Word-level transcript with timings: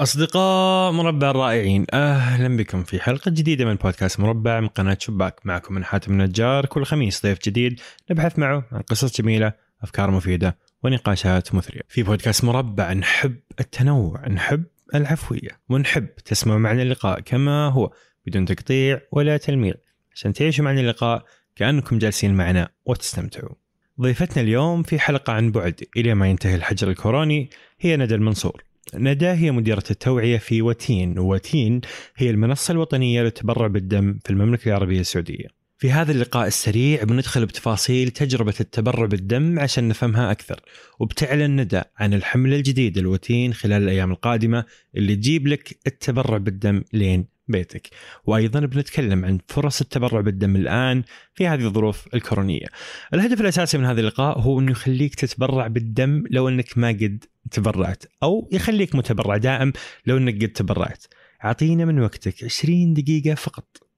أصدقاء 0.00 0.92
مربع 0.92 1.30
الرائعين 1.30 1.86
أهلا 1.92 2.56
بكم 2.56 2.82
في 2.82 3.00
حلقة 3.00 3.30
جديدة 3.30 3.64
من 3.64 3.74
بودكاست 3.74 4.20
مربع 4.20 4.60
من 4.60 4.68
قناة 4.68 4.96
شباك. 5.00 5.40
معكم 5.44 5.74
من 5.74 5.84
حاتم 5.84 6.12
النجار 6.12 6.66
كل 6.66 6.84
خميس 6.84 7.26
ضيف 7.26 7.38
جديد 7.44 7.80
نبحث 8.10 8.38
معه 8.38 8.64
عن 8.72 8.80
قصص 8.80 9.20
جميلة 9.20 9.52
أفكار 9.82 10.10
مفيدة 10.10 10.58
ونقاشات 10.82 11.54
مثرية. 11.54 11.80
في 11.88 12.02
بودكاست 12.02 12.44
مربع 12.44 12.92
نحب 12.92 13.36
التنوع 13.60 14.28
نحب 14.28 14.64
العفوية 14.94 15.60
ونحب 15.68 16.14
تسمعوا 16.14 16.58
معنا 16.58 16.82
اللقاء 16.82 17.20
كما 17.20 17.68
هو 17.68 17.92
بدون 18.26 18.44
تقطيع 18.44 19.00
ولا 19.12 19.36
تلميع. 19.36 19.74
عشان 20.14 20.32
تعيشوا 20.32 20.64
معنا 20.64 20.80
اللقاء 20.80 21.24
كأنكم 21.56 21.98
جالسين 21.98 22.34
معنا 22.34 22.68
وتستمتعوا. 22.86 23.54
ضيفتنا 24.00 24.42
اليوم 24.42 24.82
في 24.82 24.98
حلقة 24.98 25.32
عن 25.32 25.50
بعد 25.50 25.84
إلى 25.96 26.14
ما 26.14 26.28
ينتهي 26.28 26.54
الحجر 26.54 26.90
الكوروني 26.90 27.50
هي 27.80 27.96
ندى 27.96 28.14
المنصور. 28.14 28.64
ندى 28.96 29.26
هي 29.26 29.50
مديرة 29.50 29.84
التوعية 29.90 30.38
في 30.38 30.62
وتين 30.62 31.18
وتين 31.18 31.80
هي 32.16 32.30
المنصة 32.30 32.72
الوطنية 32.72 33.22
للتبرع 33.22 33.66
بالدم 33.66 34.18
في 34.24 34.30
المملكة 34.30 34.68
العربية 34.68 35.00
السعودية. 35.00 35.46
في 35.78 35.92
هذا 35.92 36.12
اللقاء 36.12 36.46
السريع 36.46 37.02
بندخل 37.04 37.46
بتفاصيل 37.46 38.10
تجربة 38.10 38.54
التبرع 38.60 39.06
بالدم 39.06 39.60
عشان 39.60 39.88
نفهمها 39.88 40.30
أكثر. 40.30 40.60
وبتعلن 41.00 41.60
ندى 41.60 41.82
عن 41.98 42.14
الحملة 42.14 42.56
الجديدة 42.56 43.00
الوتين 43.00 43.54
خلال 43.54 43.82
الأيام 43.82 44.10
القادمة 44.10 44.64
اللي 44.96 45.16
تجيب 45.16 45.46
لك 45.46 45.78
التبرع 45.86 46.38
بالدم 46.38 46.82
لين 46.92 47.33
بيتك 47.48 47.88
وأيضا 48.24 48.60
بنتكلم 48.60 49.24
عن 49.24 49.38
فرص 49.48 49.80
التبرع 49.80 50.20
بالدم 50.20 50.56
الآن 50.56 51.02
في 51.34 51.46
هذه 51.48 51.64
الظروف 51.64 52.14
الكورونية. 52.14 52.66
الهدف 53.14 53.40
الأساسي 53.40 53.78
من 53.78 53.84
هذا 53.84 54.00
اللقاء 54.00 54.38
هو 54.38 54.60
انه 54.60 54.70
يخليك 54.70 55.14
تتبرع 55.14 55.66
بالدم 55.66 56.24
لو 56.30 56.48
أنك 56.48 56.78
ما 56.78 56.88
قد 56.88 57.24
تبرعت 57.50 58.04
أو 58.22 58.48
يخليك 58.52 58.94
متبرع 58.94 59.36
دائم 59.36 59.72
لو 60.06 60.16
أنك 60.16 60.42
قد 60.42 60.48
تبرعت. 60.48 61.04
أعطينا 61.44 61.84
من 61.84 62.00
وقتك 62.00 62.44
20 62.44 62.94
دقيقة 62.94 63.34
فقط. 63.34 63.88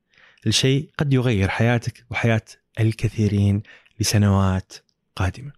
الشيء 0.47 0.91
قد 0.99 1.13
يغير 1.13 1.49
حياتك 1.49 2.05
وحياة 2.11 2.43
الكثيرين 2.81 3.63
لسنوات 4.01 4.73
قادمة. 5.17 5.53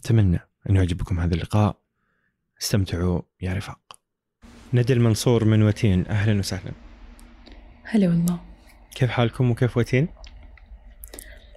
أتمنى 0.00 0.40
أن 0.70 0.76
يعجبكم 0.76 1.20
هذا 1.20 1.34
اللقاء. 1.34 1.76
استمتعوا 2.62 3.22
يا 3.40 3.54
رفاق. 3.54 3.98
ندى 4.74 4.92
المنصور 4.92 5.44
من 5.44 5.62
وتين 5.62 6.06
أهلا 6.06 6.38
وسهلا. 6.38 6.85
هلا 7.88 8.08
والله. 8.08 8.40
كيف 8.94 9.10
حالكم 9.10 9.50
وكيف 9.50 9.76
وتين؟ 9.76 10.08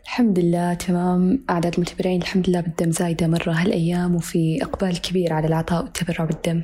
الحمد 0.04 0.40
لله 0.40 0.74
تمام. 0.74 1.46
أعداد 1.50 1.74
المتبرعين 1.74 2.22
الحمد 2.22 2.50
لله 2.50 2.62
بالدم 2.62 2.92
زايدة 2.92 3.28
مرة 3.28 3.52
هالأيام 3.52 4.16
وفي 4.16 4.64
إقبال 4.64 5.02
كبير 5.02 5.34
على 5.34 5.48
العطاء 5.48 5.84
والتبرع 5.84 6.26
بالدم. 6.26 6.64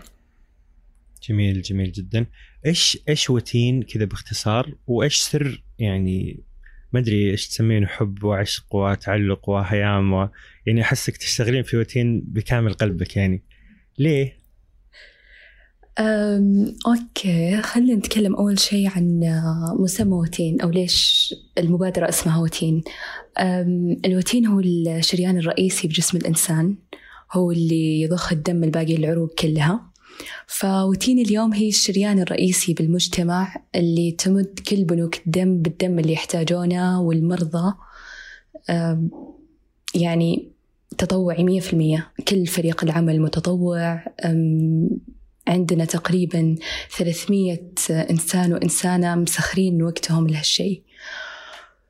جميل 1.30 1.62
جميل 1.62 1.92
جدا. 1.92 2.26
إيش 2.66 2.98
إيش 3.10 3.30
وتين 3.30 3.84
كذا 3.84 4.06
باختصار؟ 4.06 4.76
وإيش 4.88 5.18
سر 5.18 5.64
يعني 5.80 6.40
ما 6.94 7.00
أدري 7.00 7.32
إيش 7.32 7.48
تسمينه 7.48 7.88
حب 7.88 8.24
وعشق 8.24 8.76
وتعلق 8.76 9.50
وهيام 9.50 10.14
و... 10.14 10.30
يعني 10.66 10.82
أحسك 10.82 11.18
تشتغلين 11.18 11.64
في 11.64 11.78
وتين 11.78 12.22
بكامل 12.22 12.74
قلبك 12.74 13.18
يعني. 13.18 13.44
ليه؟ 14.00 14.45
أم، 16.00 16.76
أوكي 16.88 17.62
خلينا 17.62 17.96
نتكلم 17.96 18.36
أول 18.36 18.60
شيء 18.60 18.90
عن 18.90 19.24
آه، 19.24 19.76
مسمى 19.80 20.14
وتين 20.14 20.62
أو 20.62 20.70
ليش 20.70 21.34
المبادرة 21.58 22.10
اسمها 22.10 22.42
وتين 22.42 22.84
الوتين 24.06 24.46
هو 24.46 24.60
الشريان 24.60 25.38
الرئيسي 25.38 25.88
بجسم 25.88 26.18
الإنسان 26.18 26.76
هو 27.32 27.52
اللي 27.52 28.02
يضخ 28.02 28.32
الدم 28.34 28.64
الباقي 28.64 28.96
العروق 28.96 29.34
كلها. 29.34 29.92
فوتين 30.48 31.20
اليوم 31.20 31.54
هي 31.54 31.68
الشريان 31.68 32.20
الرئيسي 32.20 32.74
بالمجتمع 32.74 33.56
اللي 33.76 34.12
تمد 34.12 34.60
كل 34.70 34.84
بنوك 34.84 35.16
الدم 35.28 35.62
بالدم 35.62 36.00
اللي 36.00 36.14
يحتاجونه 36.14 37.02
والمرضى. 37.02 37.74
يعني 39.96 40.52
تطوعي 40.98 41.44
مية 41.44 41.60
في 41.60 41.74
المية. 41.74 42.12
كل 42.28 42.48
فريق 42.48 42.84
العمل 42.84 43.22
متطوع. 43.22 44.04
عندنا 45.48 45.86
تقريبا 45.86 46.56
300 46.98 47.60
إنسان 47.90 48.54
وإنسانة 48.54 49.16
مسخرين 49.16 49.84
وقتهم 49.84 50.28
لهالشيء 50.28 50.84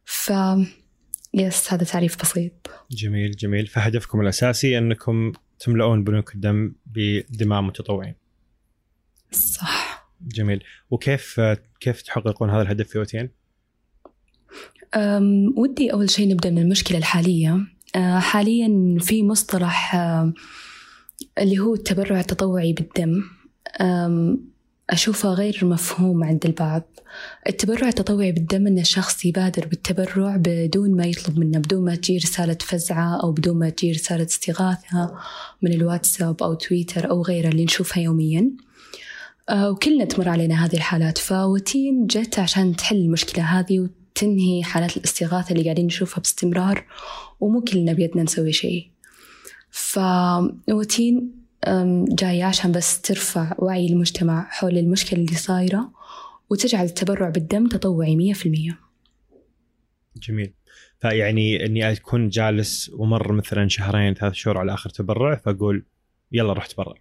ف 0.05 0.31
يس 1.33 1.73
هذا 1.73 1.83
تعريف 1.83 2.21
بسيط. 2.21 2.51
جميل 2.91 3.31
جميل. 3.31 3.67
فهدفكم 3.67 4.21
الأساسي 4.21 4.77
أنكم 4.77 5.33
تملؤون 5.59 6.03
بنوك 6.03 6.35
الدم 6.35 6.75
بدماء 6.85 7.61
متطوعين. 7.61 8.15
صح. 9.31 10.09
جميل. 10.21 10.63
وكيف 10.89 11.41
كيف 11.79 12.01
تحققون 12.01 12.49
هذا 12.49 12.61
الهدف 12.61 12.87
في 12.87 12.99
وتين؟ 12.99 13.29
أم 14.95 15.53
ودي 15.57 15.93
أول 15.93 16.09
شيء 16.09 16.29
نبدأ 16.29 16.49
من 16.49 16.57
المشكلة 16.57 16.97
الحالية. 16.97 17.59
أه 17.95 18.19
حاليا 18.19 18.97
في 18.99 19.23
مصطلح 19.23 19.95
أه 19.95 20.33
اللي 21.37 21.59
هو 21.59 21.73
التبرع 21.73 22.19
التطوعي 22.19 22.73
بالدم. 22.73 23.23
أشوفه 24.89 25.29
غير 25.29 25.59
مفهوم 25.63 26.23
عند 26.23 26.45
البعض. 26.45 26.83
التبرع 27.49 27.87
التطوعي 27.87 28.31
بالدم 28.31 28.67
أن 28.67 28.79
الشخص 28.79 29.25
يبادر 29.25 29.65
بالتبرع 29.65 30.35
بدون 30.37 30.95
ما 30.95 31.05
يطلب 31.05 31.39
منه 31.39 31.59
بدون 31.59 31.85
ما 31.85 31.95
تجي 31.95 32.17
رسالة 32.17 32.57
فزعة 32.61 33.21
أو 33.23 33.31
بدون 33.31 33.59
ما 33.59 33.69
تجي 33.69 33.91
رسالة 33.91 34.25
استغاثة 34.25 35.15
من 35.61 35.73
الواتساب 35.73 36.43
أو 36.43 36.53
تويتر 36.53 37.09
أو 37.09 37.21
غيره 37.21 37.47
اللي 37.47 37.65
نشوفها 37.65 38.03
يوميا. 38.03 38.51
آه، 39.49 39.71
وكلنا 39.71 40.05
تمر 40.05 40.29
علينا 40.29 40.65
هذه 40.65 40.73
الحالات. 40.73 41.17
فوتين 41.17 42.07
جت 42.07 42.39
عشان 42.39 42.75
تحل 42.75 42.95
المشكلة 42.95 43.43
هذه 43.43 43.79
وتنهي 43.79 44.63
حالات 44.63 44.97
الاستغاثة 44.97 45.51
اللي 45.51 45.63
قاعدين 45.63 45.85
نشوفها 45.85 46.19
باستمرار 46.21 46.85
ومو 47.39 47.61
كلنا 47.61 47.93
بيدنا 47.93 48.23
نسوي 48.23 48.53
شيء. 48.53 48.89
فوتين 49.71 51.44
جاية 52.09 52.43
عشان 52.43 52.71
بس 52.71 53.01
ترفع 53.01 53.55
وعي 53.59 53.87
المجتمع 53.87 54.47
حول 54.49 54.77
المشكلة 54.77 55.19
اللي 55.19 55.35
صايرة 55.35 55.91
وتجعل 56.49 56.85
التبرع 56.85 57.29
بالدم 57.29 57.67
تطوعي 57.67 58.15
مية 58.15 58.33
في 58.33 58.45
المية. 58.45 58.79
جميل. 60.17 60.53
فيعني 60.99 61.65
إني 61.65 61.91
أكون 61.91 62.29
جالس 62.29 62.89
ومر 62.89 63.31
مثلا 63.31 63.67
شهرين 63.67 64.13
ثلاث 64.13 64.33
شهور 64.33 64.57
على 64.57 64.73
آخر 64.73 64.89
تبرع 64.89 65.35
فأقول 65.35 65.85
يلا 66.31 66.53
روح 66.53 66.65
تبرع 66.65 66.95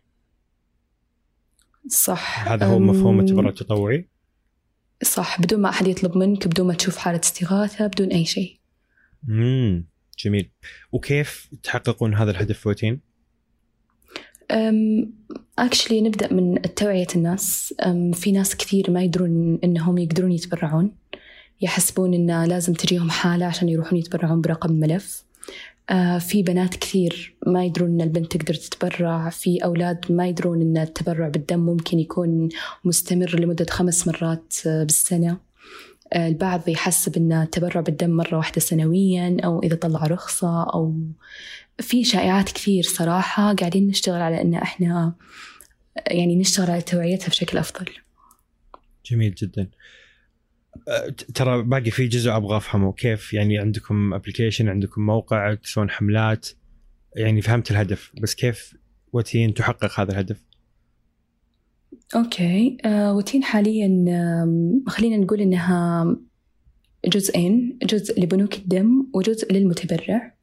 صح. 1.89 2.49
هذا 2.49 2.67
هو 2.67 2.79
مفهوم 2.79 3.21
التبرع 3.21 3.49
التطوعي؟ 3.49 4.09
صح. 5.03 5.41
بدون 5.41 5.61
ما 5.61 5.69
أحد 5.69 5.87
يطلب 5.87 6.17
منك 6.17 6.49
بدون 6.49 6.67
ما 6.67 6.75
تشوف 6.75 6.97
حالة 6.97 7.21
استغاثة 7.21 7.87
بدون 7.87 8.09
أي 8.09 8.25
شيء. 8.25 8.59
امم 9.29 9.87
جميل. 10.19 10.51
وكيف 10.93 11.51
تحققون 11.63 12.15
هذا 12.15 12.31
الهدف 12.31 12.59
في 12.59 12.69
وتين؟ 12.69 13.14
اكشلي 15.59 16.01
نبدأ 16.01 16.33
من 16.33 16.63
توعية 16.63 17.07
الناس. 17.17 17.75
في 18.13 18.33
ناس 18.33 18.57
كثير 18.57 18.91
ما 18.91 19.03
يدرون 19.03 19.59
إنهم 19.65 19.99
يقدرون 19.99 20.33
يتبرعون. 20.33 20.91
يحسبون 21.61 22.15
إن 22.15 22.45
لازم 22.45 22.73
تجيهم 22.73 23.11
حالة 23.11 23.47
عشان 23.47 23.69
يروحون 23.69 23.99
يتبرعون 23.99 24.41
برقم 24.41 24.73
ملف. 24.73 25.25
آه، 25.91 26.19
في 26.19 26.43
بنات 26.43 26.77
كثير 26.77 27.35
ما 27.47 27.65
يدرون 27.65 27.91
إن 27.91 28.01
البنت 28.01 28.37
تقدر 28.37 28.55
تتبرع. 28.55 29.31
في 29.31 29.65
أولاد 29.65 30.13
ما 30.13 30.29
يدرون 30.29 30.63
إن 30.63 30.77
التبرع 30.77 31.29
بالدم 31.29 31.61
ممكن 31.61 31.99
يكون 31.99 32.49
مستمر 32.85 33.41
لمدة 33.41 33.67
خمس 33.71 34.09
مرات 34.09 34.55
آه، 34.67 34.85
بالسنة. 34.85 35.37
آه، 36.13 36.29
البعض 36.29 36.69
يحسب 36.69 37.17
إن 37.17 37.33
التبرع 37.33 37.81
بالدم 37.81 38.11
مرة 38.11 38.37
واحدة 38.37 38.61
سنويا 38.61 39.37
أو 39.45 39.63
إذا 39.63 39.77
طلع 39.77 40.07
رخصة 40.07 40.63
أو 40.63 40.95
في 41.81 42.05
شائعات 42.05 42.53
كثير 42.53 42.83
صراحة 42.83 43.55
قاعدين 43.55 43.87
نشتغل 43.87 44.21
على 44.21 44.41
أن 44.41 44.55
إحنا 44.55 45.15
يعني 46.11 46.37
نشتغل 46.37 46.71
على 46.71 46.83
توعيتها 46.83 47.29
بشكل 47.29 47.59
أفضل. 47.59 47.87
جميل 49.11 49.35
جدا. 49.35 49.71
أه، 50.89 51.09
ترى 51.35 51.63
باقي 51.63 51.91
في 51.91 52.07
جزء 52.07 52.37
أبغى 52.37 52.57
أفهمه. 52.57 52.93
كيف؟ 52.93 53.33
يعني 53.35 53.59
عندكم 53.59 54.15
ابلكيشن 54.15 54.69
عندكم 54.69 55.07
موقع 55.07 55.55
تسوون 55.55 55.91
حملات. 55.91 56.49
يعني 57.17 57.43
فهمت 57.43 57.71
الهدف 57.71 58.13
بس 58.23 58.35
كيف 58.35 58.75
وتين 59.13 59.55
تحقق 59.55 60.01
هذا 60.01 60.13
الهدف؟ 60.13 60.45
أوكي. 62.17 62.77
آه 62.85 63.15
وتين 63.15 63.45
حاليا 63.45 63.89
خلينا 64.87 65.17
نقول 65.17 65.41
إنها 65.41 66.07
جزئين 67.07 67.79
جزء 67.83 68.21
لبنوك 68.21 68.55
الدم 68.55 69.07
وجزء 69.15 69.53
للمتبرع. 69.53 70.34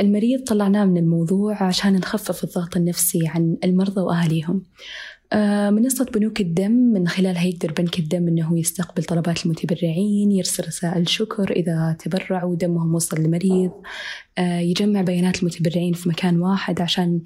المريض 0.00 0.44
طلعناه 0.44 0.84
من 0.84 0.96
الموضوع 0.96 1.62
عشان 1.62 1.92
نخفف 1.92 2.44
الضغط 2.44 2.76
النفسي 2.76 3.28
عن 3.28 3.56
المرضى 3.64 4.00
وأهاليهم. 4.00 4.62
آه، 5.32 5.70
منصة 5.70 6.04
بنوك 6.04 6.40
الدم 6.40 6.70
من 6.72 7.08
خلالها 7.08 7.44
يقدر 7.44 7.72
بنك 7.72 7.98
الدم 7.98 8.28
أنه 8.28 8.58
يستقبل 8.58 9.04
طلبات 9.04 9.46
المتبرعين 9.46 10.32
يرسل 10.32 10.66
رسائل 10.66 11.08
شكر 11.08 11.50
إذا 11.50 11.96
تبرعوا 11.98 12.56
دمهم 12.56 12.94
وصل 12.94 13.22
لمريض. 13.22 13.70
آه، 14.38 14.58
يجمع 14.58 15.02
بيانات 15.02 15.42
المتبرعين 15.42 15.92
في 15.92 16.08
مكان 16.08 16.40
واحد 16.40 16.80
عشان 16.80 17.20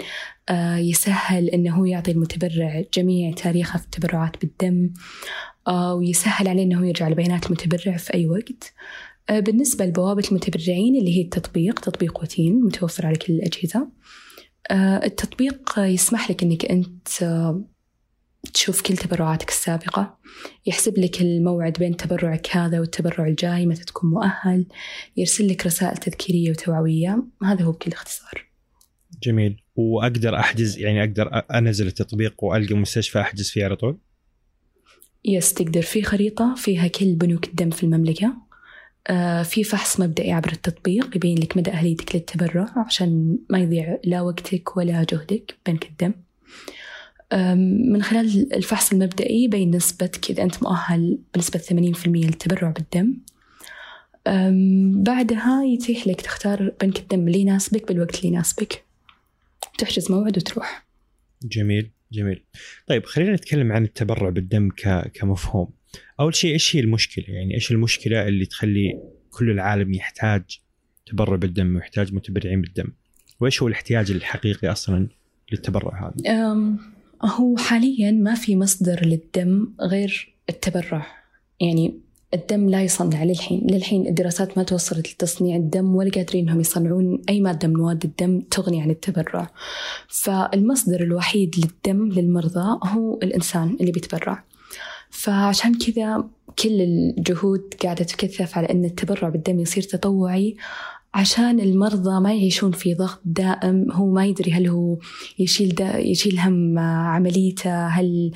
آه، 0.49 0.77
يسهل 0.77 1.49
أنه 1.49 1.89
يعطي 1.89 2.11
المتبرع 2.11 2.85
جميع 2.95 3.33
تاريخه 3.33 3.79
في 3.79 3.85
التبرعات 3.85 4.41
بالدم. 4.41 4.91
ويسهل 5.95 6.49
عليه 6.49 6.63
أنه 6.63 6.87
يرجع 6.87 7.09
لبيانات 7.09 7.47
المتبرع 7.47 7.97
في 7.97 8.15
أي 8.15 8.29
وقت. 8.29 8.73
بالنسبة 9.31 9.85
لبوابة 9.85 10.29
المتبرعين 10.29 10.97
اللي 10.97 11.17
هي 11.17 11.23
التطبيق 11.23 11.81
تطبيق 11.81 12.23
وتين 12.23 12.61
متوفر 12.61 13.07
على 13.07 13.17
كل 13.17 13.33
الأجهزة. 13.33 13.89
التطبيق 15.05 15.79
يسمح 15.79 16.31
لك 16.31 16.43
أنك 16.43 16.65
أنت 16.65 17.09
تشوف 18.55 18.83
كل 18.83 18.97
تبرعاتك 18.97 19.49
السابقة. 19.49 20.19
يحسب 20.67 20.99
لك 20.99 21.21
الموعد 21.21 21.73
بين 21.73 21.97
تبرعك 21.97 22.57
هذا 22.57 22.81
والتبرع 22.81 23.27
الجاي 23.27 23.67
متى 23.67 23.85
تكون 23.85 24.11
مؤهل. 24.11 24.67
يرسل 25.17 25.49
لك 25.49 25.67
رسائل 25.67 25.97
تذكيرية 25.97 26.51
وتوعوية. 26.51 27.25
هذا 27.43 27.65
هو 27.65 27.73
بكل 27.73 27.93
اختصار. 27.93 28.47
جميل. 29.23 29.63
وأقدر 29.77 30.37
أحجز 30.37 30.79
يعني 30.79 31.01
أقدر 31.01 31.43
أنزل 31.55 31.87
التطبيق 31.87 32.45
وألقى 32.45 32.75
مستشفى 32.75 33.21
أحجز 33.21 33.51
فيه 33.51 33.65
على 33.65 33.77
طول؟ 33.77 33.99
يس 35.25 35.55
تقدر. 35.55 35.83
في 35.83 36.03
خريطة 36.03 36.55
فيها 36.55 36.87
كل 36.87 37.15
بنوك 37.15 37.49
الدم 37.49 37.71
في 37.71 37.85
المملكة. 37.85 38.50
في 39.45 39.65
فحص 39.65 40.01
مبدئي 40.01 40.33
عبر 40.33 40.53
التطبيق 40.53 41.17
يبين 41.17 41.39
لك 41.39 41.57
مدى 41.57 41.71
أهليتك 41.71 42.17
للتبرع 42.17 42.67
عشان 42.87 43.39
ما 43.51 43.59
يضيع 43.59 43.99
لا 44.05 44.21
وقتك 44.21 44.77
ولا 44.77 45.07
جهدك 45.11 45.55
بنك 45.67 45.85
الدم. 45.85 46.13
من 47.93 48.03
خلال 48.03 48.55
الفحص 48.55 48.93
المبدئي 48.93 49.49
بين 49.49 49.77
نسبتك 49.77 50.31
إذا 50.31 50.43
أنت 50.43 50.63
مؤهل 50.63 51.19
بنسبة 51.35 51.59
80% 51.59 52.07
للتبرع 52.07 52.71
بالدم. 52.71 53.17
بعدها 55.03 55.65
يتيح 55.65 56.07
لك 56.07 56.21
تختار 56.21 56.73
بنك 56.81 56.99
الدم 56.99 57.27
اللي 57.27 57.41
يناسبك 57.41 57.89
بالوقت 57.89 58.17
اللي 58.17 58.29
يناسبك. 58.29 58.85
تحجز 59.79 60.11
موعد 60.13 60.37
وتروح. 60.37 60.87
جميل 61.43 61.91
جميل. 62.13 62.45
طيب 62.87 63.07
خلينا 63.07 63.33
نتكلم 63.33 63.73
عن 63.73 63.85
التبرع 63.85 64.29
بالدم. 64.29 64.69
كمفهوم. 65.15 65.80
أول 66.21 66.35
شيء 66.35 66.53
إيش 66.53 66.77
هي 66.77 66.81
المشكلة؟ 66.81 67.25
يعني 67.29 67.55
إيش 67.55 67.71
المشكلة 67.73 68.29
اللي 68.29 68.47
تخلي 68.47 69.01
كل 69.31 69.51
العالم 69.51 69.95
يحتاج 69.95 70.43
تبرع 71.07 71.37
بالدم 71.37 71.77
ويحتاج 71.77 72.15
متبرعين 72.15 72.61
بالدم؟ 72.61 72.93
وإيش 73.41 73.63
هو 73.63 73.69
الاحتياج 73.69 74.11
الحقيقي 74.11 74.69
أصلا 74.69 75.09
للتبرع 75.53 76.07
هذا؟ 76.07 76.15
هو 77.25 77.57
حاليا 77.57 78.11
ما 78.11 78.35
في 78.35 78.57
مصدر 78.57 79.07
للدم 79.07 79.73
غير 79.81 80.35
التبرع. 80.51 81.07
يعني 81.61 81.95
الدم 82.35 82.69
لا 82.69 82.83
يصنع. 82.83 83.25
للحين 83.25 83.67
للحين 83.71 84.07
الدراسات 84.07 84.59
ما 84.59 84.65
توصلت 84.65 85.13
لتصنيع 85.13 85.57
الدم 85.57 85.95
ولا 85.95 86.11
قادرين 86.11 86.45
إنهم 86.45 86.61
يصنعون 86.61 87.23
أي 87.29 87.41
مادة 87.41 87.69
من 87.69 87.75
مواد 87.75 88.05
الدم 88.05 88.41
تغني 88.41 88.83
عن 88.83 88.91
التبرع. 88.91 89.51
فالمصدر 90.09 91.03
الوحيد 91.03 91.55
للدم 91.59 92.09
للمرضى 92.09 92.79
هو 92.85 93.19
الإنسان 93.23 93.77
اللي 93.81 93.93
بيتبرع. 93.93 94.45
فعشان 95.11 95.79
كذا 95.79 96.25
كل 96.59 96.81
الجهود 96.81 97.75
قاعدة 97.83 98.05
تكثف 98.05 98.59
على 98.59 98.71
إن 98.71 98.85
التبرع 98.85 99.29
بالدم 99.29 99.61
يصير 99.61 99.83
تطوعي 99.83 100.57
عشان 101.15 101.61
المرضى 101.61 102.21
ما 102.21 102.35
يعيشون 102.35 102.73
في 102.73 102.95
ضغط 102.95 103.21
دائم 103.25 103.93
هو 103.93 104.07
ما 104.07 104.27
يدري 104.27 104.53
هل 104.53 104.69
هو 104.69 104.99
يشيل 105.39 105.75
دا 105.75 105.99
يشيل 105.99 106.39
هم 106.39 106.79
عمليته 106.79 107.87
هل 107.87 108.33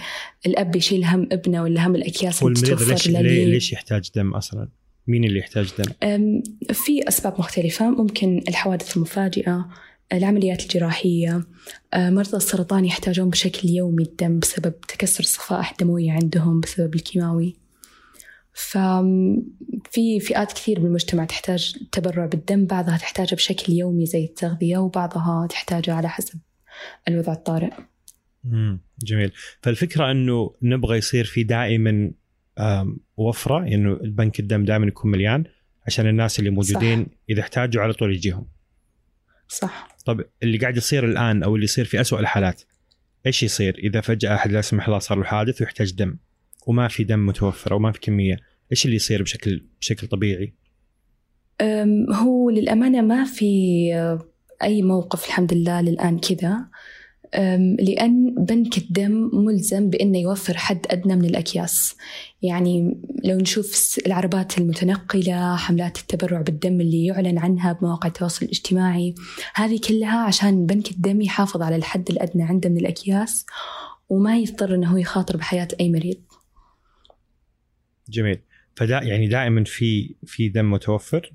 الأب 0.47 0.76
يشيل 0.76 1.05
هم 1.05 1.29
ابنه 1.32 1.62
ولا 1.62 1.87
هم 1.87 1.94
الأكياس 1.94 2.38
تتوفر 2.38 2.93
ليش, 2.93 3.09
ليش 3.09 3.73
يحتاج 3.73 4.11
دم 4.15 4.35
أصلا؟ 4.35 4.69
مين 5.06 5.25
اللي 5.25 5.38
يحتاج 5.38 5.73
دم؟ 5.79 6.43
في 6.73 7.09
أسباب 7.09 7.35
مختلفة 7.38 7.91
ممكن 7.91 8.43
الحوادث 8.49 8.97
المفاجئة 8.97 9.69
العمليات 10.12 10.62
الجراحية 10.62 11.47
مرضى 11.97 12.37
السرطان 12.37 12.85
يحتاجون 12.85 13.31
بشكل 13.31 13.69
يومي 13.69 14.03
الدم 14.03 14.39
بسبب 14.39 14.81
تكسر 14.81 15.21
الصفائح 15.21 15.71
الدموية 15.71 16.12
عندهم 16.12 16.61
بسبب 16.61 16.95
الكيماوي. 16.95 17.56
ففي 18.53 20.21
فئات 20.21 20.53
كثير 20.53 20.81
بالمجتمع 20.81 21.25
تحتاج 21.25 21.75
التبرع 21.81 22.27
بالدم 22.27 22.67
بعضها 22.67 22.97
تحتاجه 22.97 23.35
بشكل 23.35 23.73
يومي 23.73 24.06
زي 24.06 24.25
التغذية 24.25 24.79
وبعضها 24.79 25.47
تحتاجه 25.47 25.95
على 25.95 26.09
حسب 26.09 26.39
الوضع 27.09 27.33
الطارئ. 27.33 27.73
جميل. 29.03 29.33
فالفكرة 29.62 30.11
أنه 30.11 30.55
نبغى 30.62 30.99
يصير 30.99 31.25
في 31.25 31.43
دائما 31.43 32.12
وفرة 33.17 33.59
إنه 33.59 33.69
يعني 33.69 33.89
البنك 33.89 34.41
الدم 34.41 34.65
دائما 34.65 34.87
يكون 34.87 35.11
مليان 35.11 35.45
عشان 35.87 36.06
الناس 36.06 36.39
اللي 36.39 36.51
موجودين 36.51 37.05
صح. 37.05 37.11
إذا 37.31 37.41
احتاجوا 37.41 37.83
على 37.83 37.93
طول 37.93 38.15
يجيهم. 38.15 38.47
صح. 39.49 39.94
طب 40.05 40.25
اللي 40.43 40.59
قاعد 40.59 40.77
يصير 40.77 41.05
الآن 41.05 41.43
أو 41.43 41.55
اللي 41.55 41.65
يصير 41.65 41.85
في 41.85 42.01
أسوأ 42.01 42.21
الحالات 42.21 42.62
إيش 43.27 43.43
يصير؟ 43.43 43.79
إذا 43.79 44.01
فجأة 44.01 44.35
أحد 44.35 44.53
لا 44.53 44.61
سمح 44.61 44.87
الله 44.87 44.99
صار 44.99 45.19
له 45.19 45.25
حادث 45.25 45.61
ويحتاج 45.61 45.93
دم 45.93 46.17
وما 46.67 46.89
في 46.89 47.05
دم 47.05 47.27
متوفر 47.27 47.73
أو 47.73 47.79
ما 47.79 47.93
في 47.93 48.01
كمية 48.01 48.37
إيش 48.73 48.85
اللي 48.85 48.97
يصير 48.97 49.23
بشكل 49.23 49.67
بشكل 49.81 50.06
طبيعي؟ 50.06 50.55
هو 52.12 52.51
للأمانة 52.51 53.01
ما 53.01 53.25
في 53.25 53.47
أي 54.62 54.83
موقف 54.83 55.27
الحمد 55.27 55.55
لله 55.55 55.81
للآن 55.81 56.19
كذا. 56.19 56.69
لأن 57.79 58.35
بنك 58.38 58.79
الدم 58.79 59.31
ملزم 59.32 59.91
بأنه 59.91 60.19
يوفر 60.19 60.56
حد 60.56 60.87
أدنى 60.91 61.17
من 61.17 61.25
الأكياس. 61.25 61.97
يعني 62.43 62.97
لو 63.25 63.37
نشوف 63.38 63.99
العربات 64.06 64.59
المتنقلة 64.59 65.56
حملات 65.56 65.99
التبرع 65.99 66.41
بالدم 66.41 66.81
اللي 66.81 67.06
يعلن 67.06 67.38
عنها 67.38 67.73
بمواقع 67.73 68.09
التواصل 68.09 68.44
الاجتماعي 68.44 69.15
هذه 69.55 69.81
كلها 69.88 70.19
عشان 70.19 70.67
بنك 70.67 70.91
الدم 70.91 71.21
يحافظ 71.21 71.62
على 71.62 71.76
الحد 71.76 72.11
الأدنى 72.11 72.43
عنده 72.43 72.69
من 72.69 72.76
الأكياس 72.76 73.47
وما 74.09 74.38
يضطر 74.38 74.75
أنه 74.75 75.00
يخاطر 75.00 75.37
بحياة 75.37 75.69
أي 75.81 75.93
مريض. 75.93 76.20
جميل. 78.09 78.38
فدا 78.77 79.03
يعني 79.03 79.29
دائما 79.29 79.65
في 79.65 80.15
في 80.27 80.49
دم 80.49 80.70
متوفر؟ 80.70 81.32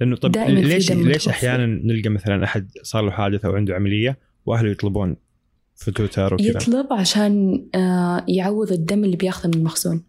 لأنه 0.00 0.16
طب 0.16 0.36
ليش 0.36 0.92
ليش 0.92 1.28
أحيانا 1.28 1.66
نلقى 1.66 2.08
مثلا 2.08 2.44
أحد 2.44 2.70
صار 2.82 3.02
له 3.02 3.10
حادث 3.10 3.44
أو 3.44 3.52
عنده 3.52 3.74
عملية 3.74 4.18
واهله 4.46 4.70
يطلبون 4.70 5.16
في 5.76 5.90
تويتر 5.90 6.34
وكذا. 6.34 6.48
يطلب 6.48 6.92
عشان 6.92 7.64
آه، 7.74 8.24
يعوض 8.28 8.72
الدم 8.72 9.04
اللي 9.04 9.16
بياخذه 9.16 9.48
من 9.48 9.54
المخزون. 9.54 10.04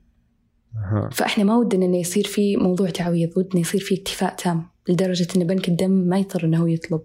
أه. 0.76 1.10
فإحنا 1.12 1.44
ما 1.44 1.58
ودنا 1.58 1.86
إنه 1.86 1.98
يصير 1.98 2.24
في 2.24 2.58
موضوع 2.58 2.90
تعويض 2.90 3.38
ودنا 3.38 3.62
يصير 3.62 3.82
في 3.82 3.96
اكتفاء 3.96 4.36
تام 4.36 4.68
لدرجة 4.90 5.28
إن 5.36 5.48
بنك 5.48 5.70
الدم 5.70 5.92
ما 5.92 6.20
يضطر 6.20 6.46
إنه 6.46 6.72
يطلب 6.72 7.02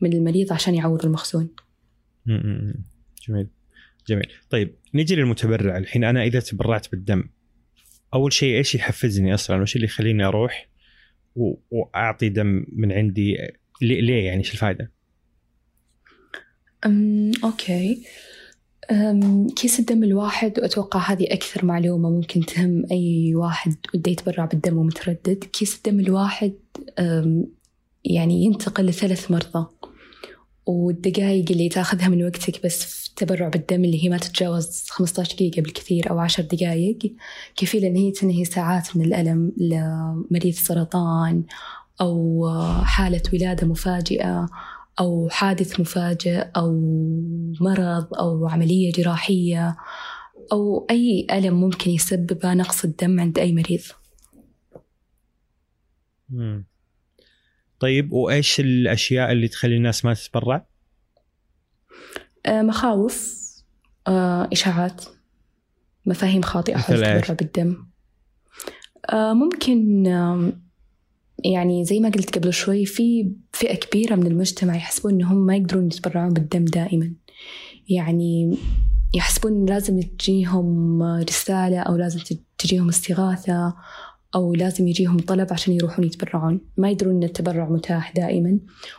من 0.00 0.12
المريض 0.12 0.52
عشان 0.52 0.74
يعوض 0.74 1.04
المخزون. 1.06 1.48
جميل. 3.28 3.48
جميل. 4.08 4.26
طيب 4.50 4.74
نجي 4.94 5.16
للمتبرع. 5.16 5.78
الحين 5.78 6.04
أنا 6.04 6.22
إذا 6.22 6.40
تبرعت 6.40 6.90
بالدم 6.90 7.24
أول 8.14 8.32
شيء 8.32 8.56
إيش 8.56 8.74
يحفزني 8.74 9.34
أصلا؟ 9.34 9.62
وش 9.62 9.76
اللي 9.76 9.86
يخليني 9.86 10.24
أروح 10.24 10.68
وأعطي 11.70 12.28
دم 12.28 12.66
من 12.72 12.92
عندي؟ 12.92 13.36
ليه 13.82 14.24
يعني؟ 14.26 14.38
إيش 14.38 14.52
الفائده؟ 14.52 14.90
أم 16.86 17.32
أوكي. 17.44 18.02
أم 18.90 19.48
كيس 19.48 19.80
الدم 19.80 20.04
الواحد 20.04 20.58
وأتوقع 20.58 21.00
هذه 21.12 21.26
أكثر 21.30 21.64
معلومة 21.64 22.10
ممكن 22.10 22.40
تهم 22.40 22.84
أي 22.90 23.34
واحد 23.34 23.76
وده 23.94 24.10
يتبرع 24.10 24.44
بالدم 24.44 24.78
ومتردد. 24.78 25.44
كيس 25.52 25.76
الدم 25.76 26.00
الواحد 26.00 26.52
يعني 28.04 28.44
ينتقل 28.44 28.86
لثلاث 28.86 29.30
مرضى 29.30 29.66
والدقائق 30.66 31.44
اللي 31.50 31.68
تاخذها 31.68 32.08
من 32.08 32.24
وقتك 32.24 32.64
بس 32.64 32.84
في 32.84 33.08
التبرع 33.08 33.48
بالدم 33.48 33.84
اللي 33.84 34.04
هي 34.04 34.08
ما 34.08 34.18
تتجاوز 34.18 34.84
15 34.88 35.34
دقيقة 35.34 35.62
بالكثير 35.62 36.10
أو 36.10 36.18
10 36.18 36.44
دقائق 36.44 36.98
كفيلة 37.56 37.88
إن 37.88 37.96
هي 37.96 38.10
تنهي 38.10 38.44
ساعات 38.44 38.96
من 38.96 39.04
الألم 39.04 39.52
لمريض 39.56 40.54
سرطان 40.54 41.42
أو 42.00 42.48
حالة 42.84 43.22
ولادة 43.32 43.66
مفاجئة 43.66 44.48
أو 45.00 45.28
حادث 45.28 45.80
مفاجئ 45.80 46.46
أو 46.56 46.72
مرض 47.60 48.14
أو 48.14 48.48
عملية 48.48 48.92
جراحية 48.92 49.76
أو 50.52 50.86
أي 50.90 51.26
ألم 51.32 51.54
ممكن 51.54 51.90
يسببه 51.90 52.54
نقص 52.54 52.84
الدم 52.84 53.20
عند 53.20 53.38
أي 53.38 53.52
مريض. 53.52 53.82
مم. 56.28 56.66
طيب 57.80 58.12
وإيش 58.12 58.60
الأشياء 58.60 59.32
اللي 59.32 59.48
تخلي 59.48 59.76
الناس 59.76 60.04
ما 60.04 60.14
تتبرع؟ 60.14 60.66
آه، 62.46 62.62
مخاوف 62.62 63.44
آه، 64.06 64.48
إشاعات 64.52 65.04
مفاهيم 66.06 66.42
خاطئة 66.42 66.76
حول 66.76 67.04
التبرع 67.04 67.34
بالدم 67.34 67.86
آه، 69.12 69.32
ممكن 69.32 70.06
يعني 71.44 71.84
زي 71.84 72.00
ما 72.00 72.08
قلت 72.08 72.38
قبل 72.38 72.52
شوي 72.52 72.86
في 72.86 73.32
فئة 73.52 73.74
كبيرة 73.74 74.14
من 74.14 74.26
المجتمع 74.26 74.76
يحسبون 74.76 75.12
إنهم 75.12 75.46
ما 75.46 75.56
يقدرون 75.56 75.86
يتبرعون 75.86 76.32
بالدم 76.32 76.64
دائما. 76.64 77.12
يعني 77.88 78.58
يحسبون 79.14 79.66
لازم 79.66 80.00
تجيهم 80.00 81.02
رسالة 81.02 81.78
أو 81.78 81.96
لازم 81.96 82.20
تجيهم 82.58 82.88
استغاثة 82.88 83.74
أو 84.34 84.54
لازم 84.54 84.88
يجيهم 84.88 85.18
طلب 85.18 85.52
عشان 85.52 85.74
يروحون 85.74 86.04
يتبرعون. 86.04 86.60
ما 86.76 86.90
يدرون 86.90 87.16
إن 87.16 87.22
التبرع 87.22 87.68
متاح 87.68 88.12
دائما 88.12 88.58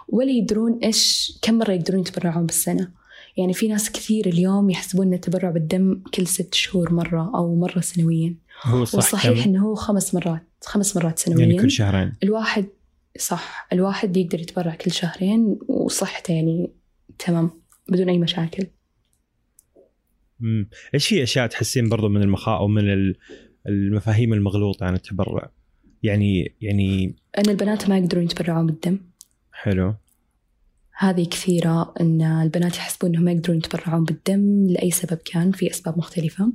ولا 0.10 0.32
يدرون 0.32 0.80
إيش 0.84 1.32
كم 1.42 1.54
مرة 1.58 1.72
يقدرون 1.72 2.02
يتبرعون 2.02 2.46
بالسنة. 2.46 2.92
يعني 3.38 3.54
في 3.54 3.68
ناس 3.68 3.92
كثير 3.92 4.26
اليوم 4.26 4.70
يحسبون 4.70 5.08
أن 5.08 5.14
التبرع 5.14 5.50
بالدم 5.50 6.02
كل 6.14 6.28
ست 6.28 6.54
شهور 6.54 6.94
مرة 6.94 7.32
أو 7.36 7.56
مرة 7.56 7.80
سنويا. 7.82 8.36
هو 8.64 8.86
صح 8.86 8.96
والصحيح 8.96 9.46
أنه 9.46 9.66
هو 9.66 9.76
خمس 9.76 10.16
مرات. 10.16 10.42
خمس 10.66 10.98
مرات 10.98 11.20
سنويا. 11.20 11.46
يعني 11.46 11.62
كل 11.62 11.72
شهرين. 11.72 12.14
الواحد 12.24 12.66
صح 13.20 13.68
الواحد 13.74 14.18
يقدر 14.18 14.40
يتبرع 14.40 14.76
كل 14.76 14.92
شهرين 14.92 15.60
وصحته 15.68 16.34
يعني 16.34 16.72
تمام 17.20 17.52
بدون 17.90 18.10
أي 18.10 18.18
مشاكل. 18.18 18.68
امم 20.42 20.70
إيش 20.94 21.08
في 21.08 21.24
أشياء 21.24 21.48
تحسين 21.48 21.90
برضو 21.90 22.10
من 22.10 22.22
المخاء 22.22 22.60
أو 22.60 22.68
من 22.68 23.14
المفاهيم 23.68 24.34
المغلوطة 24.34 24.86
عن 24.86 24.94
التبرع؟ 24.94 25.52
يعني 26.04 26.56
يعني 26.62 27.16
أن 27.38 27.50
البنات 27.50 27.90
ما 27.90 27.98
يقدرون 27.98 28.24
يتبرعون 28.24 28.66
بالدم. 28.66 29.00
حلو. 29.52 29.96
هذه 30.98 31.24
كثيرة 31.24 31.94
أن 32.02 32.22
البنات 32.22 32.78
يحسبون 32.78 33.10
أنهم 33.10 33.28
يقدرون 33.28 33.58
يتبرعون 33.58 34.04
بالدم 34.04 34.68
لأي 34.70 34.92
سبب 34.92 35.18
كان 35.26 35.52
في 35.52 35.72
أسباب 35.72 35.98
مختلفة. 35.98 36.52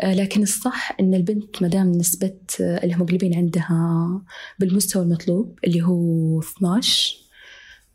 آه، 0.00 0.14
لكن 0.14 0.42
الصح 0.42 0.96
أن 1.00 1.14
البنت 1.14 1.62
مدام 1.62 1.92
نسبة 1.92 2.34
الهيموغلوبين 2.60 3.34
عندها 3.34 4.22
بالمستوى 4.58 5.02
المطلوب 5.02 5.58
اللي 5.64 5.82
هو 5.82 6.40
12 6.40 7.16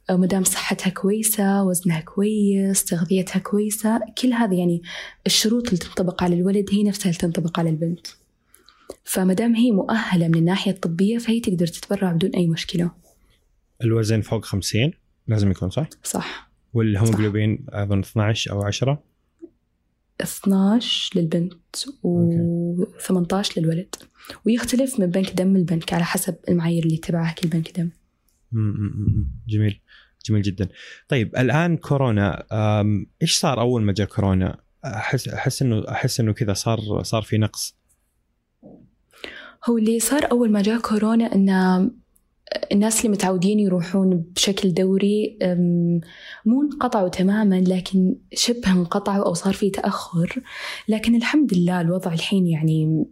آه، 0.10 0.16
مدام 0.16 0.44
صحتها 0.44 0.90
كويسة 0.90 1.64
وزنها 1.64 2.00
كويس 2.00 2.86
تغذيتها 2.86 3.40
كويسة 3.40 4.00
كل 4.18 4.34
هذه 4.34 4.56
يعني 4.56 4.82
الشروط 5.26 5.66
اللي 5.68 5.78
تنطبق 5.78 6.24
على 6.24 6.36
الولد 6.36 6.70
هي 6.72 6.84
نفسها 6.84 7.10
اللي 7.10 7.20
تنطبق 7.20 7.60
على 7.60 7.70
البنت. 7.70 8.08
فمدام 9.04 9.56
هي 9.56 9.72
مؤهلة 9.72 10.28
من 10.28 10.36
الناحية 10.36 10.72
الطبية 10.72 11.18
فهي 11.18 11.40
تقدر 11.40 11.68
تتبرع 11.68 12.12
بدون 12.12 12.30
أي 12.30 12.48
مشكلة. 12.48 12.92
الوزن 13.84 14.22
فوق 14.22 14.46
50 14.46 15.01
لازم 15.32 15.52
يكون 15.52 15.70
صح؟ 15.70 15.90
صح. 16.04 16.52
والهيموجلوبين 16.74 17.66
أظن 17.70 18.00
12 18.00 18.52
أو 18.52 18.62
10 18.64 19.04
12 20.22 21.20
للبنت 21.20 21.54
و18 21.78 23.58
للولد. 23.58 23.96
ويختلف 24.46 25.00
من 25.00 25.06
بنك 25.06 25.32
دم 25.32 25.58
لبنك 25.58 25.94
على 25.94 26.04
حسب 26.04 26.36
المعايير 26.50 26.84
اللي 26.84 26.96
يتبعها 26.96 27.34
كل 27.34 27.50
بنك 27.50 27.80
دم. 27.80 27.90
جميل. 29.48 29.82
جميل 30.26 30.42
جدا. 30.42 30.70
طيب 31.08 31.36
الآن 31.38 31.78
كورونا 31.78 32.46
إيش 33.22 33.40
صار 33.40 33.60
أول 33.60 33.82
ما 33.82 33.94
جاء 33.94 34.08
كورونا؟ 34.08 34.60
أحس 34.86 35.28
أحس 35.28 35.62
إنه 35.62 35.84
أحس 35.90 36.20
إنه 36.20 36.34
كذا 36.34 36.54
صار 36.54 37.04
صار 37.04 37.22
في 37.22 37.38
نقص. 37.38 37.76
هو 39.70 39.78
اللي 39.78 40.00
صار 40.00 40.32
أول 40.32 40.52
ما 40.52 40.62
جاء 40.62 40.82
كورونا 40.82 41.36
إنه 41.36 41.92
الناس 42.72 43.00
اللي 43.00 43.10
متعودين 43.10 43.60
يروحون 43.60 44.26
بشكل 44.36 44.74
دوري 44.74 45.38
مو 46.46 46.62
انقطعوا 46.62 47.10
تماما 47.10 47.62
لكن 47.62 48.16
شبه 48.34 48.72
انقطعوا 48.72 49.26
أو 49.26 49.34
صار 49.34 49.54
في 49.54 49.70
تأخر. 49.70 50.42
لكن 50.88 51.16
الحمد 51.16 51.54
لله 51.54 51.82
الوضع 51.82 52.14
الحين 52.14 52.48
يعني 52.48 53.06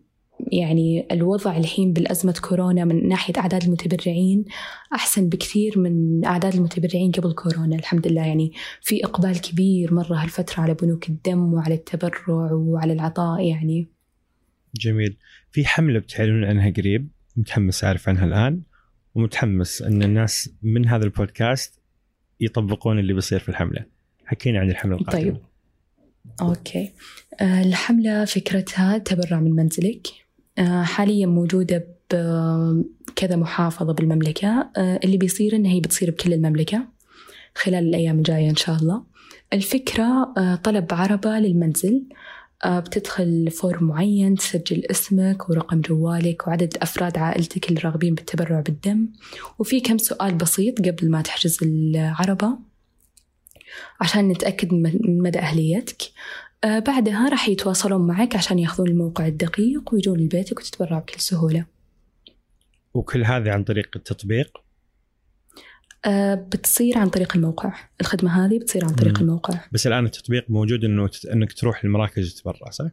يعني 0.51 1.07
الوضع 1.11 1.57
الحين 1.57 1.93
بالأزمة 1.93 2.35
كورونا 2.41 2.85
من 2.85 3.07
ناحية 3.07 3.33
أعداد 3.37 3.63
المتبرعين 3.63 4.45
أحسن 4.93 5.29
بكثير 5.29 5.79
من 5.79 6.25
أعداد 6.25 6.55
المتبرعين 6.55 7.11
قبل 7.11 7.33
كورونا. 7.33 7.75
الحمد 7.75 8.07
لله 8.07 8.21
يعني 8.21 8.51
في 8.81 9.05
إقبال 9.05 9.41
كبير 9.41 9.93
مرة 9.93 10.15
هالفترة 10.15 10.61
على 10.61 10.73
بنوك 10.73 11.09
الدم 11.09 11.53
وعلى 11.53 11.73
التبرع 11.73 12.51
وعلى 12.51 12.93
العطاء 12.93 13.41
يعني. 13.41 13.87
جميل. 14.75 15.17
في 15.51 15.65
حملة 15.65 15.99
بتعلنون 15.99 16.43
عنها 16.43 16.69
قريب 16.69 17.09
متحمس 17.37 17.83
أعرف 17.83 18.09
عنها 18.09 18.25
الآن. 18.25 18.61
ومتحمس 19.15 19.81
إن 19.81 20.03
الناس 20.03 20.49
من 20.63 20.87
هذا 20.87 21.03
البودكاست 21.03 21.79
يطبقون 22.39 22.99
اللي 22.99 23.13
بيصير 23.13 23.39
في 23.39 23.49
الحملة. 23.49 23.85
حكينا 24.25 24.59
عن 24.59 24.69
الحملة 24.69 24.95
القادمة. 24.97 25.31
طيب. 25.31 25.37
أوكي. 26.41 26.91
آه، 27.41 27.61
الحملة 27.61 28.25
فكرتها 28.25 28.97
تبرع 28.97 29.39
من 29.39 29.51
منزلك. 29.51 30.07
آه، 30.57 30.83
حاليا 30.83 31.25
موجودة 31.25 31.87
بكذا 32.11 33.35
محافظة 33.35 33.93
بالمملكة. 33.93 34.69
آه، 34.77 34.99
اللي 35.03 35.17
بيصير 35.17 35.55
إنها 35.55 35.71
هي 35.71 35.79
بتصير 35.79 36.11
بكل 36.11 36.33
المملكة 36.33 36.87
خلال 37.55 37.83
الأيام 37.89 38.17
الجاية 38.17 38.49
إن 38.49 38.55
شاء 38.55 38.75
الله. 38.75 39.03
الفكرة 39.53 40.33
طلب 40.63 40.85
عربة 40.91 41.39
للمنزل. 41.39 42.03
بتدخل 42.65 43.51
فورم 43.51 43.83
معين 43.83 44.35
تسجل 44.35 44.83
اسمك 44.91 45.49
ورقم 45.49 45.81
جوالك 45.81 46.47
وعدد 46.47 46.77
أفراد 46.81 47.17
عائلتك 47.17 47.69
اللي 47.69 47.81
راغبين 47.81 48.15
بالتبرع 48.15 48.59
بالدم. 48.59 49.07
وفي 49.59 49.79
كم 49.81 49.97
سؤال 49.97 50.35
بسيط 50.35 50.87
قبل 50.87 51.11
ما 51.11 51.21
تحجز 51.21 51.57
العربة 51.63 52.57
عشان 54.01 54.27
نتأكد 54.27 54.73
من 54.73 55.21
مدى 55.21 55.39
أهليتك. 55.39 56.01
آه، 56.63 56.79
بعدها 56.79 57.29
راح 57.29 57.49
يتواصلون 57.49 58.07
معك 58.07 58.35
عشان 58.35 58.59
ياخذون 58.59 58.87
الموقع 58.87 59.27
الدقيق 59.27 59.93
ويجون 59.93 60.19
لبيتك 60.19 60.59
وتتبرع 60.59 60.99
بكل 60.99 61.19
سهولة. 61.19 61.65
وكل 62.93 63.23
هذا 63.25 63.53
عن 63.53 63.63
طريق 63.63 63.89
التطبيق؟ 63.95 64.57
آه، 64.57 64.68
بتصير 66.35 66.97
عن 66.97 67.09
طريق 67.09 67.35
الموقع. 67.35 67.73
الخدمة 68.01 68.45
هذه 68.45 68.59
بتصير 68.59 68.85
عن 68.85 68.95
طريق 68.95 69.17
مم. 69.17 69.21
الموقع. 69.21 69.59
بس 69.71 69.87
الآن 69.87 70.05
التطبيق 70.05 70.45
موجود 70.49 70.83
إنه 70.83 71.09
إنك 71.33 71.53
تروح 71.53 71.85
للمراكز 71.85 72.33
وتتبرع 72.33 72.69
صح؟ 72.69 72.85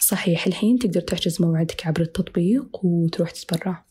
صحيح. 0.00 0.46
الحين 0.46 0.78
تقدر 0.78 1.00
تحجز 1.00 1.42
موعدك 1.42 1.86
عبر 1.86 2.00
التطبيق 2.00 2.84
وتروح 2.84 3.30
تتبرع. 3.30 3.84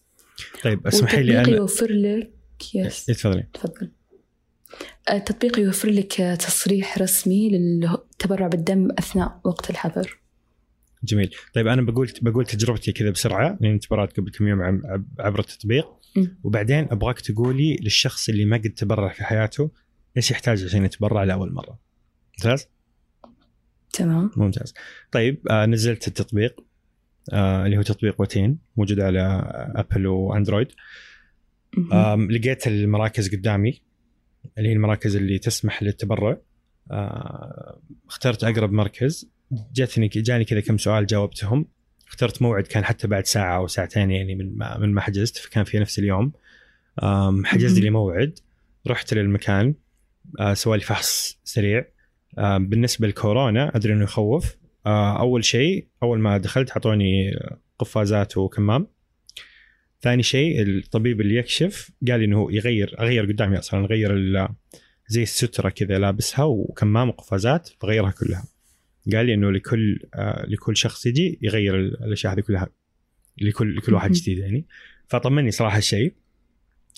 طيب 0.64 0.88
اسمحي 0.88 1.24
لي 1.24 1.40
أنا 1.42 1.50
يوفر 1.50 1.92
لك 1.92 2.76
يس 2.76 3.10
إيه، 3.10 3.16
تفضلي. 3.16 3.48
تفضل. 3.54 3.92
التطبيق 5.12 5.60
يوفر 5.60 5.90
لك 5.90 6.14
تصريح 6.40 6.98
رسمي 6.98 7.50
للتبرع 7.50 8.48
بالدم 8.48 8.90
أثناء 9.00 9.42
وقت 9.44 9.70
الحظر. 9.70 10.20
جميل. 11.04 11.36
طيب 11.54 11.68
أنا 11.68 11.82
بقول 11.82 12.12
بقول 12.22 12.46
تجربتي 12.46 12.92
كذا 12.92 13.10
بسرعة 13.10 13.58
لأن 13.62 13.80
تبرعت 13.80 14.18
قبل 14.18 14.32
كم 14.32 14.48
يوم 14.48 14.82
عبر 15.20 15.40
التطبيق. 15.40 15.88
وبعدين 16.44 16.88
أبغاك 16.92 17.22
تقولي 17.22 17.78
للشخص 17.82 18.30
اللي 18.30 18.46
ما 18.46 18.58
قد 18.58 18.70
تبرع 18.70 19.10
في 19.10 19.24
حياته 19.24 19.72
إيش 20.18 20.32
يحتاج 20.32 20.64
عشان 20.64 20.86
يتبرع 20.86 21.24
لأول 21.24 21.54
مرة؟ 21.54 21.80
ممتاز؟ 22.38 22.68
تمام. 23.94 24.32
ممتاز. 24.38 24.74
طيب 25.12 25.48
آه 25.50 25.66
نزلت 25.66 26.08
التطبيق 26.08 26.66
آه 27.34 27.66
اللي 27.66 27.78
هو 27.78 27.82
تطبيق 27.82 28.22
وتين 28.22 28.58
موجود 28.78 29.00
على 29.00 29.22
أبل 29.76 30.08
وأندرويد. 30.08 30.68
آه 31.92 32.16
لقيت 32.16 32.68
المراكز 32.68 33.36
قدامي 33.36 33.82
اللي 34.58 34.70
هي 34.70 34.74
المراكز 34.74 35.16
اللي 35.16 35.40
تسمح 35.40 35.84
للتبرع. 35.84 36.38
آه 36.92 37.82
اخترت 38.08 38.44
أقرب 38.44 38.72
مركز. 38.72 39.33
جاتني 39.74 40.08
جاني 40.08 40.46
كذا 40.46 40.60
كم 40.60 40.78
سؤال 40.78 41.06
جاوبتهم. 41.06 41.66
اخترت 42.08 42.42
موعد 42.42 42.68
كان 42.68 42.86
حتى 42.86 43.08
بعد 43.08 43.26
ساعة 43.26 43.58
أو 43.58 43.68
ساعتين 43.68 44.12
يعني 44.12 44.36
من 44.36 44.58
ما 44.58 44.78
من 44.78 44.94
ما 44.94 45.02
حجزت 45.02 45.38
فكان 45.38 45.64
في 45.64 45.80
نفس 45.80 46.00
اليوم. 46.00 46.32
حجزت 47.46 47.80
لي 47.82 47.90
موعد 47.90 48.40
رحت 48.88 49.14
للمكان 49.14 49.76
آه، 50.40 50.54
سوى 50.54 50.78
لي 50.78 50.84
فحص 50.84 51.40
سريع. 51.44 51.86
بالنسبة 52.38 53.08
لكورونا 53.08 53.76
أدري 53.76 53.94
إنه 53.94 54.04
يخوف. 54.04 54.56
آه، 54.86 55.20
أول 55.20 55.46
شيء 55.46 55.88
أول 56.04 56.20
ما 56.20 56.38
دخلت 56.38 56.72
أعطوني 56.72 57.32
قفازات 57.80 58.38
وكمام. 58.38 58.88
ثاني 60.02 60.24
شيء 60.24 60.62
الطبيب 60.62 61.22
اللي 61.22 61.36
يكشف 61.36 61.92
قال 62.08 62.20
لي 62.20 62.26
إنه 62.26 62.52
يغير 62.52 62.96
أغير 63.00 63.26
قدامي 63.26 63.60
أصلا 63.60 63.86
غير 63.86 64.12
زي 65.08 65.24
السترة 65.24 65.70
كذا 65.70 66.00
لابسها 66.00 66.46
وكمام 66.46 67.10
وقفازات 67.10 67.70
فغيرها 67.80 68.12
كلها. 68.12 68.53
قال 69.12 69.26
لي 69.26 69.34
إنه 69.34 69.52
لكل 69.52 70.00
آه 70.14 70.46
لكل 70.48 70.78
شخص 70.78 71.06
يجي 71.06 71.40
يغير 71.42 71.80
الأشياء 71.80 72.34
هذه 72.34 72.40
كلها. 72.40 72.70
لكل 73.42 73.76
لكل 73.76 73.94
واحد 73.94 74.12
جديد 74.12 74.38
يعني. 74.38 74.66
فطمني 75.08 75.52
صراحة 75.52 75.78
الشيء. 75.78 76.14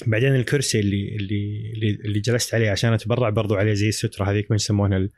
بعدين 0.08 0.36
الكرسي 0.36 0.80
اللي 0.80 1.16
اللي 1.16 1.72
اللي, 1.76 1.90
اللي 1.90 2.20
جلست 2.20 2.56
عليه 2.56 2.70
عشان 2.70 2.94
أتبرع 2.94 3.30
برضو 3.30 3.56
عليه 3.56 3.74
زي 3.74 3.90
السترة 3.90 4.26
هذيك 4.32 4.52
ما 4.52 4.56
يسمونها 4.56 5.10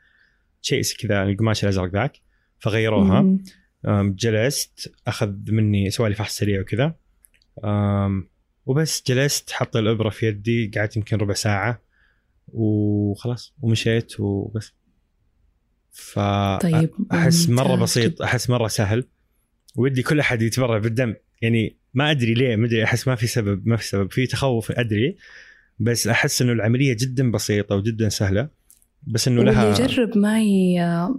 شيء 0.62 0.82
كذا 0.98 1.22
القماش 1.22 1.64
الأزرق 1.64 1.92
ذاك. 1.92 2.20
فغيروها. 2.58 3.38
جلست 4.02 4.94
أخذ 5.06 5.34
مني 5.48 5.90
سوالي 5.90 6.14
فحص 6.14 6.38
سريع 6.38 6.60
وكذا. 6.60 6.94
وبس 8.66 9.02
جلست 9.06 9.50
حط 9.50 9.76
الإبرة 9.76 10.08
في 10.08 10.26
يدي 10.26 10.70
قعدت 10.76 10.96
يمكن 10.96 11.16
ربع 11.16 11.34
ساعة. 11.34 11.82
وخلاص 12.48 13.54
ومشيت 13.60 14.20
وبس. 14.20 14.77
ف 15.98 16.18
طيب 16.62 16.90
أحس 17.12 17.48
مرة 17.48 17.76
بسيط 17.76 18.22
أحس 18.22 18.50
مرة 18.50 18.68
سهل. 18.68 19.04
ودي 19.76 20.02
كل 20.02 20.20
أحد 20.20 20.42
يتبرع 20.42 20.78
بالدم. 20.78 21.14
يعني 21.42 21.76
ما 21.94 22.10
أدري 22.10 22.34
ليه 22.34 22.56
ما 22.56 22.66
أدري 22.66 22.84
أحس 22.84 23.08
ما 23.08 23.14
في 23.14 23.26
سبب 23.26 23.66
ما 23.66 23.76
في 23.76 23.84
سبب. 23.84 24.12
في 24.12 24.26
تخوف 24.26 24.72
أدري. 24.72 25.16
بس 25.78 26.06
أحس 26.06 26.42
إنه 26.42 26.52
العملية 26.52 26.96
جدا 27.00 27.30
بسيطة 27.30 27.76
وجدا 27.76 28.08
سهلة. 28.08 28.48
بس 29.06 29.28
إنه 29.28 29.42
لها 29.42 29.64
واللي 29.64 29.84
يجرب 29.84 30.18
ما 30.18 30.42
ي... 30.42 30.78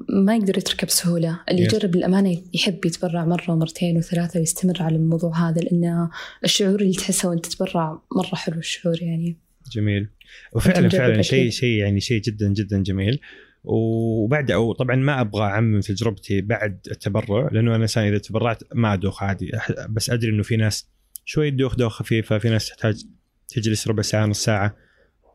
ما 0.09 0.35
يقدر 0.35 0.57
يتركها 0.57 0.87
بسهولة، 0.87 1.39
اللي. 1.49 1.61
يجرب 1.61 1.95
الامانه 1.95 2.41
يحب 2.53 2.85
يتبرع 2.85 3.25
مرة 3.25 3.51
ومرتين 3.51 3.97
وثلاثة 3.97 4.39
ويستمر 4.39 4.83
على 4.83 4.95
الموضوع 4.95 5.49
هذا 5.49 5.61
لأن 5.61 6.09
الشعور 6.43 6.81
اللي 6.81 6.93
تحسه 6.93 7.29
وأنت 7.29 7.45
تتبرع 7.45 8.01
مرة 8.17 8.35
حلو 8.35 8.57
الشعور 8.57 9.01
يعني. 9.01 9.37
جميل. 9.71 10.09
وفعلا 10.53 10.89
فعلا. 10.89 11.21
شيء 11.21 11.49
شيء 11.49 11.79
يعني 11.79 11.99
شيء 11.99 12.21
جدا 12.21 12.53
جدا 12.53 12.83
جميل. 12.83 13.19
وبعد 13.63 14.51
أو 14.51 14.73
طبعا 14.73 14.95
ما 14.95 15.21
أبغى 15.21 15.43
أعمم 15.43 15.79
تجربتي 15.79 16.41
بعد 16.41 16.79
التبرع 16.91 17.49
لأنه 17.51 17.75
أنا 17.75 17.83
إنسان 17.83 18.07
إذا 18.07 18.17
تبرعت 18.17 18.63
ما 18.75 18.93
أدوخ 18.93 19.23
عادي. 19.23 19.51
بس 19.89 20.09
أدري 20.09 20.31
إنه 20.31 20.43
في 20.43 20.57
ناس 20.57 20.89
شوي 21.25 21.51
تدوخ 21.51 21.75
دوخه 21.75 22.03
خفيفة 22.03 22.37
في 22.37 22.49
ناس 22.49 22.69
تحتاج 22.69 23.05
تجلس 23.47 23.87
ربع 23.87 24.01
ساعة 24.01 24.25
نص 24.25 24.43
ساعة. 24.43 24.75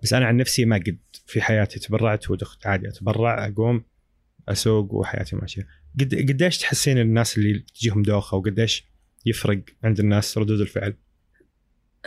بس 0.02 0.12
أنا 0.12 0.26
عن 0.26 0.36
نفسي 0.36 0.64
ما 0.64 0.76
قد 0.76 0.98
في 1.26 1.42
حياتي 1.42 1.80
تبرعت 1.80 2.30
ودخت 2.30 2.66
عادي. 2.66 2.88
أتبرع 2.88 3.46
أقوم 3.46 3.84
أسوق 4.48 4.94
وحياتي 4.94 5.36
ماشية. 5.36 5.66
قد 6.00 6.14
قديش 6.14 6.58
تحسين 6.58 6.98
الناس 6.98 7.38
اللي 7.38 7.58
تجيهم 7.58 8.02
دوخة 8.02 8.36
وقديش 8.36 8.84
يفرق 9.26 9.60
عند 9.84 10.00
الناس 10.00 10.38
ردود 10.38 10.60
الفعل؟ 10.60 10.94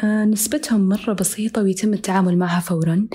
نسبتهم 0.06 0.90
مرة 0.90 1.14
بسيطة 1.14 1.62
ويتم 1.62 1.94
التعامل 1.94 2.38
معها 2.38 2.60
فورا. 2.60 3.08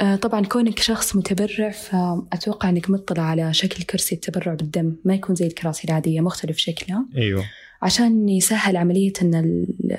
آه، 0.00 0.16
طبعا 0.16 0.44
كونك 0.46 0.78
شخص 0.78 1.16
متبرع 1.16 1.70
فأتوقع 1.70 2.68
أنك 2.68 2.90
مطلع 2.90 3.22
على 3.22 3.54
شكل 3.54 3.84
كرسي 3.84 4.14
التبرع 4.14 4.54
بالدم 4.54 4.96
ما 5.04 5.14
يكون 5.14 5.34
زي 5.34 5.46
الكراسي 5.46 5.88
العادية 5.88 6.20
مختلف 6.20 6.56
شكلها. 6.56 7.06
أيوه. 7.16 7.44
عشان 7.82 8.28
يسهل 8.28 8.76
عملية 8.76 9.12
أن 9.22 9.34
ال- 9.34 9.98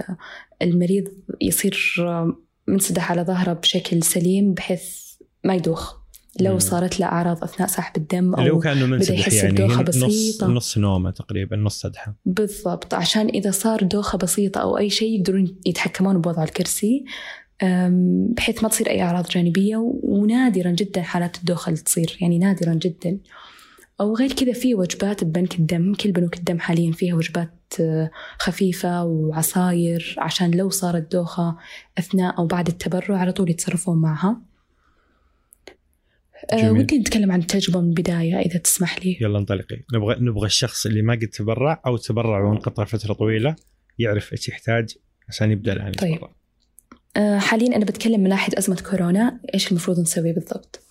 المريض 0.61 1.07
يصير 1.41 1.95
منسدح 2.67 3.11
على 3.11 3.21
ظهره 3.21 3.53
بشكل 3.53 4.03
سليم 4.03 4.53
بحيث 4.53 4.83
ما 5.43 5.55
يدوخ. 5.55 6.00
لو. 6.39 6.59
صارت 6.59 6.99
له 6.99 7.05
أعراض 7.05 7.43
أثناء 7.43 7.69
سحب 7.69 7.97
الدم 7.97 8.35
هو 8.35 8.47
أو 8.47 8.59
كأنه 8.59 8.85
منسدح 8.85 9.33
يعني 9.33 9.51
بدوخة 9.51 9.79
هي 9.79 9.83
نص 9.83 9.89
بسيطة. 9.89 10.47
نص 10.47 10.77
نومة 10.77 11.11
تقريبا 11.11 11.57
نص 11.57 11.81
سدحة 11.81 12.15
بالضبط 12.25 12.93
عشان 12.93 13.27
إذا 13.27 13.51
صار 13.51 13.83
دوخة 13.83 14.17
بسيطة 14.17 14.61
أو 14.61 14.77
أي 14.77 14.89
شيء 14.89 15.19
يقدرون 15.19 15.55
يتحكمون 15.65 16.21
بوضع 16.21 16.43
الكرسي 16.43 17.05
بحيث 18.37 18.63
ما 18.63 18.69
تصير 18.69 18.89
أي 18.89 19.01
أعراض 19.01 19.27
جانبية 19.27 19.77
ونادرا 20.03 20.71
جدا 20.71 21.01
حالات 21.01 21.37
الدوخة 21.37 21.69
اللي 21.69 21.81
تصير 21.81 22.17
يعني 22.21 22.39
نادرا 22.39 22.73
جدا 22.73 23.17
أو 24.01 24.15
غير 24.15 24.33
كذا 24.33 24.53
في 24.53 24.75
وجبات 24.75 25.23
ببنك 25.23 25.59
الدم 25.59 25.93
كل 25.93 26.11
بنوك 26.11 26.37
الدم 26.37 26.59
حاليا 26.59 26.91
فيها 26.91 27.15
وجبات 27.15 27.53
آه، 27.79 28.11
خفيفة 28.39 29.03
وعصاير 29.03 30.15
عشان 30.17 30.51
لو 30.51 30.69
صارت 30.69 31.11
دوخة 31.11 31.57
أثناء 31.97 32.37
أو 32.37 32.47
بعد 32.47 32.67
التبرع 32.67 33.17
على 33.17 33.31
طول 33.31 33.49
يتصرفون 33.49 34.01
معها 34.01 34.41
آه،. 36.53 36.71
ودي 36.71 36.97
نتكلم 36.97 37.31
عن 37.31 37.39
التجربة 37.39 37.81
من 37.81 37.89
البداية 37.89 38.39
إذا 38.39 38.59
تسمح 38.59 39.05
لي؟ 39.05 39.17
يلا 39.21 39.37
انطلقي. 39.37 39.81
نبغى 39.93 40.15
نبغى 40.19 40.45
الشخص 40.45 40.85
اللي 40.85 41.01
ما 41.01 41.13
قد 41.13 41.27
تبرع 41.27 41.81
أو 41.85 41.97
تبرع 41.97 42.49
وانقطع 42.49 42.83
فترة 42.85 43.13
طويلة 43.13 43.55
يعرف 43.99 44.31
إيش 44.31 44.49
يحتاج 44.49 44.95
عشان 45.29 45.51
يبدأ 45.51 45.73
الآن 45.73 45.91
طيب. 45.91 46.13
يتبرع. 46.13 46.35
آه، 47.17 47.39
حاليا 47.39 47.75
أنا 47.75 47.85
بتكلم 47.85 48.19
من 48.23 48.29
ناحية 48.29 48.57
أزمة 48.57 48.81
كورونا 48.89 49.39
إيش 49.53 49.71
المفروض 49.71 49.99
نسوي 49.99 50.33
بالضبط؟ 50.33 50.83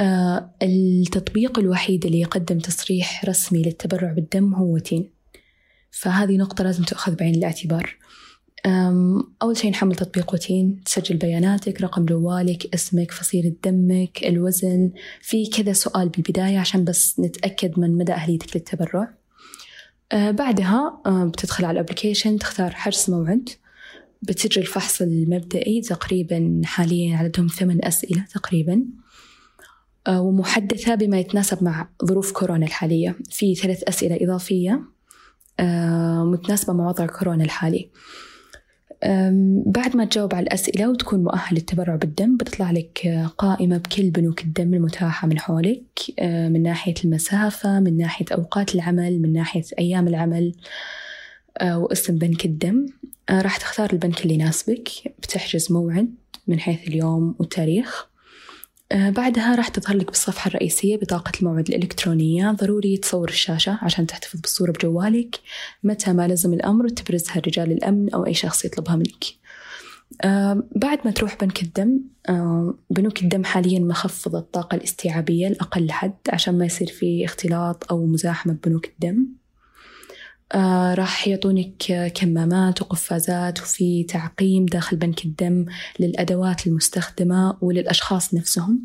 آه، 0.00 0.54
التطبيق 0.62 1.58
الوحيد 1.58 2.04
اللي 2.06 2.20
يقدم 2.20 2.58
تصريح 2.58 3.24
رسمي 3.24 3.62
للتبرع 3.62 4.12
بالدم 4.12 4.54
هو 4.54 4.78
تين 4.78 5.12
فهذه 5.90 6.36
نقطة 6.36 6.64
لازم 6.64 6.84
تؤخذ 6.84 7.16
بعين 7.16 7.34
الاعتبار. 7.34 7.96
أول 9.42 9.56
شيء 9.56 9.70
نحمل 9.70 9.94
تطبيق 9.94 10.34
وتين 10.34 10.80
تسجل 10.84 11.16
بياناتك 11.16 11.80
رقم 11.80 12.04
جوالك 12.04 12.74
اسمك 12.74 13.10
فصيلة 13.10 13.54
دمك 13.64 14.24
الوزن. 14.24 14.90
في 15.20 15.46
كذا 15.46 15.72
سؤال 15.72 16.08
بالبداية 16.08 16.58
عشان 16.58 16.84
بس 16.84 17.20
نتأكد 17.20 17.78
من 17.78 17.98
مدى 17.98 18.12
أهليتك 18.12 18.56
للتبرع. 18.56 19.14
آه، 20.12 20.30
بعدها 20.30 21.00
آه، 21.06 21.24
بتدخل 21.24 21.64
على 21.64 21.80
الابلكيشن 21.80 22.38
تختار 22.38 22.70
حجز 22.70 23.10
موعد. 23.10 23.48
بتجري 24.22 24.64
الفحص 24.64 25.02
المبدئي 25.02 25.80
تقريبا 25.80 26.60
حاليا 26.64 27.16
عددهم 27.16 27.46
ثمان 27.46 27.84
أسئلة 27.84 28.24
تقريبا. 28.34 28.84
آه، 30.06 30.20
ومحدثة 30.20 30.94
بما 30.94 31.18
يتناسب 31.18 31.64
مع 31.64 31.88
ظروف 32.04 32.32
كورونا 32.32 32.66
الحالية. 32.66 33.16
في 33.30 33.54
ثلاث 33.54 33.82
أسئلة 33.82 34.18
إضافية 34.20 34.82
متناسبة 36.24 36.72
مع 36.72 36.88
وضع 36.88 37.06
كورونا 37.06 37.44
الحالي. 37.44 37.90
بعد 39.66 39.96
ما 39.96 40.04
تجاوب 40.04 40.34
على 40.34 40.42
الأسئلة 40.42 40.90
وتكون 40.90 41.24
مؤهل 41.24 41.56
للتبرع 41.56 41.96
بالدم 41.96 42.36
بتطلع 42.36 42.70
لك 42.70 43.28
قائمة 43.38 43.76
بكل 43.76 44.10
بنوك 44.10 44.42
الدم 44.44 44.74
المتاحة 44.74 45.28
من 45.28 45.38
حولك 45.38 45.84
آه، 46.18 46.48
من 46.48 46.62
ناحية 46.62 46.94
المسافة 47.04 47.80
من 47.80 47.96
ناحية 47.96 48.26
أوقات 48.32 48.74
العمل 48.74 49.22
من 49.22 49.32
ناحية 49.32 49.64
أيام 49.78 50.08
العمل 50.08 50.54
آه، 51.58 51.78
واسم 51.78 52.18
بنك 52.18 52.44
الدم. 52.44 52.86
آه، 53.30 53.42
راح 53.42 53.56
تختار 53.56 53.92
البنك 53.92 54.22
اللي 54.22 54.34
يناسبك 54.34 54.88
بتحجز 55.18 55.72
موعد 55.72 56.14
من 56.46 56.60
حيث 56.60 56.88
اليوم 56.88 57.34
والتاريخ. 57.38 58.11
بعدها 58.92 59.54
راح 59.54 59.68
تظهر 59.68 59.96
لك 59.96 60.06
بالصفحة 60.06 60.48
الرئيسية 60.48 60.96
بطاقة 60.96 61.32
الموعد 61.40 61.68
الإلكترونية. 61.68 62.50
ضروري 62.50 62.96
تصور 62.96 63.28
الشاشة 63.28 63.78
عشان 63.82 64.06
تحتفظ 64.06 64.40
بالصورة 64.40 64.72
بجوالك. 64.72 65.40
متى 65.84 66.12
ما 66.12 66.28
لزم 66.28 66.52
الأمر 66.52 66.88
تبرزها 66.88 67.42
رجال 67.46 67.72
الأمن 67.72 68.14
أو 68.14 68.26
أي 68.26 68.34
شخص 68.34 68.64
يطلبها 68.64 68.96
منك. 68.96 69.24
آه، 70.24 70.62
بعد 70.76 70.98
ما 71.04 71.10
تروح 71.10 71.36
بنك 71.40 71.62
الدم 71.62 72.00
آه، 72.28 72.74
بنوك 72.90 73.22
الدم 73.22 73.44
حاليا 73.44 73.78
مخفضة 73.78 74.38
الطاقة 74.38 74.74
الاستيعابية 74.74 75.48
لأقل 75.48 75.90
حد 75.90 76.14
عشان 76.28 76.58
ما 76.58 76.66
يصير 76.66 76.88
في 76.88 77.24
اختلاط 77.24 77.92
أو 77.92 78.06
مزاحمة 78.06 78.52
ببنوك 78.52 78.86
الدم. 78.86 79.26
آه، 80.54 80.94
راح 80.94 81.28
يعطونك 81.28 82.12
كمامات 82.14 82.82
وقفازات 82.82 83.60
وفي 83.60 84.04
تعقيم 84.04 84.66
داخل 84.66 84.96
بنك 84.96 85.24
الدم 85.24 85.66
للأدوات 86.00 86.66
المستخدمة 86.66 87.58
وللأشخاص 87.60 88.34
نفسهم. 88.34 88.80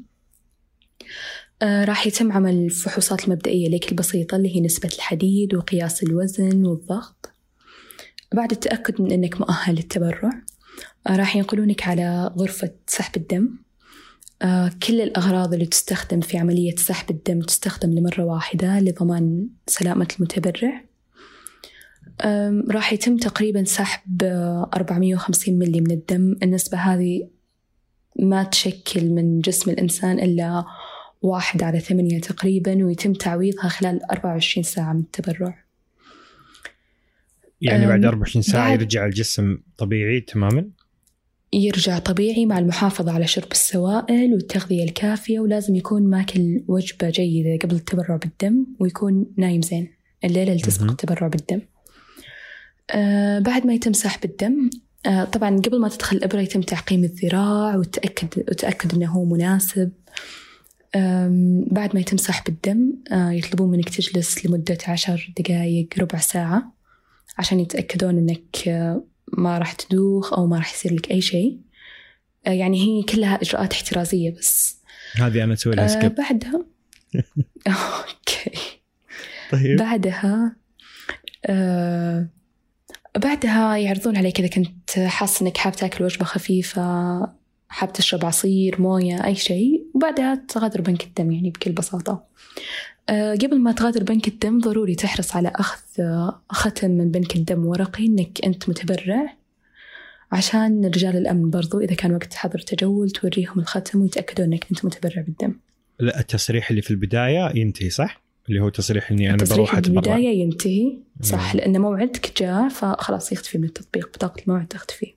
آه، 1.61 1.85
راح 1.85 2.07
يتم 2.07 2.31
عمل 2.31 2.53
الفحوصات 2.53 3.25
المبدئية 3.25 3.69
لك 3.69 3.91
البسيطة 3.91 4.35
اللي 4.35 4.55
هي 4.55 4.61
نسبة 4.61 4.89
الحديد 4.95 5.55
وقياس 5.55 6.03
الوزن 6.03 6.65
والضغط. 6.65 7.29
بعد 8.33 8.51
التأكد 8.51 9.01
من 9.01 9.11
أنك 9.11 9.41
مؤهل 9.41 9.75
للتبرع 9.75 10.31
آه، 11.07 11.15
راح 11.15 11.35
ينقلونك 11.35 11.87
على 11.87 12.33
غرفة 12.37 12.71
سحب 12.87 13.17
الدم. 13.17 13.49
كل 14.87 15.01
الأغراض 15.01 15.53
اللي 15.53 15.65
تستخدم 15.65 16.21
في 16.21 16.37
عملية 16.37 16.75
سحب 16.75 17.11
الدم 17.11 17.41
تستخدم 17.41 17.89
لمرة 17.91 18.23
واحدة 18.23 18.79
لضمان 18.79 19.47
سلامة 19.67 20.07
المتبرع. 20.19 20.86
راح 22.71 22.93
يتم 22.93 23.17
تقريبا 23.17 23.63
سحب 23.63 24.23
آه، 24.23 24.69
450 24.75 25.59
ملي 25.59 25.81
من 25.81 25.91
الدم. 25.91 26.35
النسبة 26.43 26.77
هذه 26.77 27.27
ما 28.19 28.43
تشكل 28.43 29.09
من 29.09 29.39
جسم 29.39 29.71
الإنسان 29.71 30.19
إلا 30.19 30.65
واحد 31.21 31.63
على 31.63 31.79
ثمانية 31.79 32.21
تقريبا 32.21 32.85
ويتم 32.85 33.13
تعويضها 33.13 33.67
خلال 33.67 34.11
24 34.11 34.63
ساعة 34.63 34.93
من 34.93 34.99
التبرع. 34.99 35.63
يعني 37.61 37.87
بعد 37.87 38.05
24 38.05 38.41
ساعة 38.41 38.69
بعد- 38.69 38.81
يرجع 38.81 39.05
الجسم 39.05 39.57
طبيعي 39.77 40.21
تماما؟ 40.21 40.69
يرجع 41.53 41.99
طبيعي 41.99 42.45
مع 42.45 42.59
المحافظة 42.59 43.11
على 43.11 43.27
شرب 43.27 43.51
السوائل 43.51 44.33
والتغذية 44.33 44.83
الكافية 44.83 45.39
ولازم 45.39 45.75
يكون 45.75 46.09
ماكل 46.09 46.63
وجبة 46.67 47.09
جيدة 47.09 47.57
قبل 47.67 47.75
التبرع 47.75 48.15
بالدم 48.15 48.65
ويكون 48.79 49.25
نايم 49.37 49.61
زين. 49.61 49.87
الليلة 50.23 50.51
اللي 50.51 50.63
تسبق. 50.63 50.89
التبرع 50.91 51.27
بالدم. 51.27 51.61
بعد 53.39 53.65
ما 53.65 53.73
يتم 53.73 53.93
سحب 53.93 54.25
الدم 54.25 54.69
آه 55.05 55.23
طبعا 55.23 55.57
قبل 55.57 55.79
ما 55.79 55.89
تدخل 55.89 56.17
الإبرة 56.17 56.41
يتم 56.41 56.61
تعقيم 56.61 57.03
الذراع 57.03 57.75
وتأكد 57.75 58.39
وتأكد 58.39 58.93
أنه 58.93 59.11
هو 59.11 59.25
مناسب. 59.25 59.91
بعد 61.71 61.93
ما 61.93 61.99
يتم 61.99 62.17
سحب 62.17 62.47
الدم 62.47 62.93
آه 63.11 63.31
يطلبون 63.31 63.71
منك 63.71 63.89
تجلس 63.89 64.45
لمدة 64.45 64.77
عشر 64.87 65.33
دقايق 65.39 65.87
ربع 65.99 66.19
ساعة 66.19 66.71
عشان 67.37 67.59
يتأكدون 67.59 68.17
أنك 68.17 68.67
آه 68.67 69.03
ما 69.33 69.57
راح 69.57 69.73
تدوخ 69.73 70.33
أو 70.33 70.47
ما 70.47 70.57
راح 70.57 70.73
يصير 70.73 70.93
لك 70.93 71.11
أي 71.11 71.21
شيء. 71.21 71.57
آه، 72.47 72.49
يعني 72.51 72.81
هي 72.81 73.03
كلها 73.03 73.41
إجراءات 73.41 73.73
احترازية 73.73 74.31
بس. 74.31 74.77
هذه 75.15 75.43
أنا 75.43 75.53
أسوي 75.53 75.75
لها 75.75 75.83
آه 75.83 75.87
سكيب 75.87 76.15
بعدها 76.15 76.65
أوكي. 77.67 78.59
طيب. 79.51 79.79
بعدها 79.79 80.55
آه 81.45 82.27
بعدها 83.17 83.77
يعرضون 83.77 84.17
عليك 84.17 84.39
إذا 84.39 84.47
كنت 84.47 84.99
حاس 84.99 85.41
إنك 85.41 85.57
حاب 85.57 85.75
تاكل 85.75 86.03
وجبة 86.03 86.25
خفيفة 86.25 87.19
حاب 87.69 87.93
تشرب 87.93 88.25
عصير 88.25 88.81
موية 88.81 89.25
أي 89.25 89.35
شيء 89.35 89.85
وبعدها 89.93 90.45
تغادر 90.47 90.81
بنك 90.81 91.03
الدم 91.03 91.31
يعني 91.31 91.49
بكل 91.49 91.71
بساطة. 91.71 92.23
آه، 93.09 93.33
قبل 93.33 93.59
ما 93.59 93.71
تغادر 93.71 94.03
بنك 94.03 94.27
الدم 94.27 94.59
ضروري 94.59 94.95
تحرص 94.95 95.35
على 95.35 95.51
أخذ 95.55 95.81
ختم 96.49 96.91
من 96.91 97.11
بنك 97.11 97.35
الدم 97.35 97.65
ورقي 97.65 98.05
إنك 98.05 98.45
أنت 98.45 98.69
متبرع. 98.69 99.33
عشان 100.31 100.85
رجال 100.85 101.17
الأمن 101.17 101.49
برضو 101.49 101.79
إذا 101.79 101.95
كان 101.95 102.13
وقت 102.13 102.33
حظر 102.33 102.59
تجول 102.59 103.09
توريهم 103.09 103.59
الختم 103.59 104.01
ويتأكدوا 104.01 104.45
إنك 104.45 104.65
أنت 104.71 104.85
متبرع 104.85 105.21
بالدم. 105.21 105.55
لا 105.99 106.19
التصريح 106.19 106.69
اللي 106.69 106.81
في 106.81 106.91
البداية 106.91 107.51
ينتهي 107.55 107.89
صح؟ 107.89 108.26
اللي 108.49 108.59
هو 108.61 108.69
تصريح 108.69 109.11
إني 109.11 109.29
أنا 109.29 109.37
بروح 109.51 109.75
أتبرع. 109.75 110.01
بالبداية 110.01 110.41
ينتهي 110.41 110.99
صح 111.21 111.53
مم. 111.53 111.59
لأن 111.59 111.81
موعدك 111.81 112.41
جاء 112.41 112.69
فخلاص 112.69 113.31
يختفي 113.31 113.57
من 113.57 113.63
التطبيق 113.63 114.07
بطاقة 114.07 114.41
الموعد 114.43 114.67
تختفي. 114.67 115.15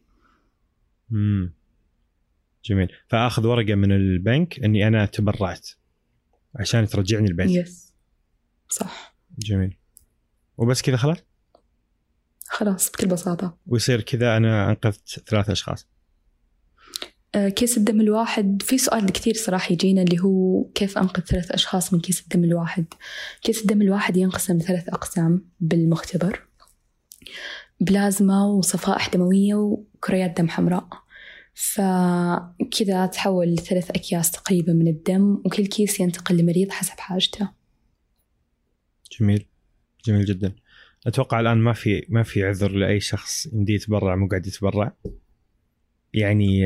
امم 1.12 1.52
جميل. 2.64 2.88
فأخذ 3.08 3.46
ورقة 3.46 3.74
من 3.74 3.92
البنك 3.92 4.64
إني 4.64 4.88
أنا 4.88 5.06
تبرعت 5.06 5.68
عشان 6.54 6.86
ترجعني 6.86 7.28
البيت. 7.28 7.50
يس 7.50 7.94
صح. 8.68 9.14
جميل. 9.38 9.76
وبس 10.56 10.82
كذا 10.82 10.96
خلاص؟ 10.96 11.18
خلاص 12.44 12.90
بكل 12.90 13.06
بساطة. 13.06 13.56
ويصير 13.66 14.00
كذا 14.00 14.36
أنا 14.36 14.70
أنقذت 14.70 15.22
ثلاث 15.26 15.50
أشخاص. 15.50 15.82
آه، 15.82 15.99
كيس 17.34 17.78
الدم 17.78 18.00
الواحد 18.00 18.62
في 18.62 18.78
سؤال 18.78 19.12
كثير 19.12 19.34
صراحة 19.34 19.72
يجينا 19.72 20.02
اللي 20.02 20.20
هو 20.20 20.64
كيف 20.64 20.98
أنقذ 20.98 21.22
ثلاث 21.22 21.50
أشخاص 21.50 21.94
من 21.94 22.00
كيس 22.00 22.22
الدم 22.22 22.44
الواحد؟ 22.44 22.84
كيس 23.42 23.62
الدم 23.62 23.82
الواحد 23.82 24.16
ينقسم 24.16 24.56
لثلاث 24.56 24.88
أقسام 24.88 25.44
بالمختبر. 25.60 26.42
بلازما 27.80 28.44
وصفائح 28.44 29.08
دموية 29.08 29.54
وكريات 29.54 30.40
دم 30.40 30.48
حمراء. 30.48 30.88
فكذا 31.54 33.06
تحول 33.06 33.48
لثلاث 33.48 33.90
أكياس 33.90 34.30
تقريبا 34.30 34.72
من 34.72 34.88
الدم 34.88 35.42
وكل 35.44 35.66
كيس 35.66 36.00
ينتقل 36.00 36.36
لمريض 36.36 36.70
حسب 36.70 37.00
حاجته. 37.00 37.50
جميل. 39.20 39.46
جميل 40.04 40.24
جدا. 40.24 40.56
أتوقع 41.06 41.40
الآن 41.40 41.58
ما 41.58 41.72
في 41.72 42.06
ما 42.08 42.22
في 42.22 42.44
عذر 42.44 42.72
لأي 42.72 43.00
شخص 43.00 43.46
يمديه 43.46 43.74
يتبرع 43.74 44.16
مو 44.16 44.28
قاعد 44.28 44.46
يتبرع. 44.46 44.96
يعني 46.14 46.60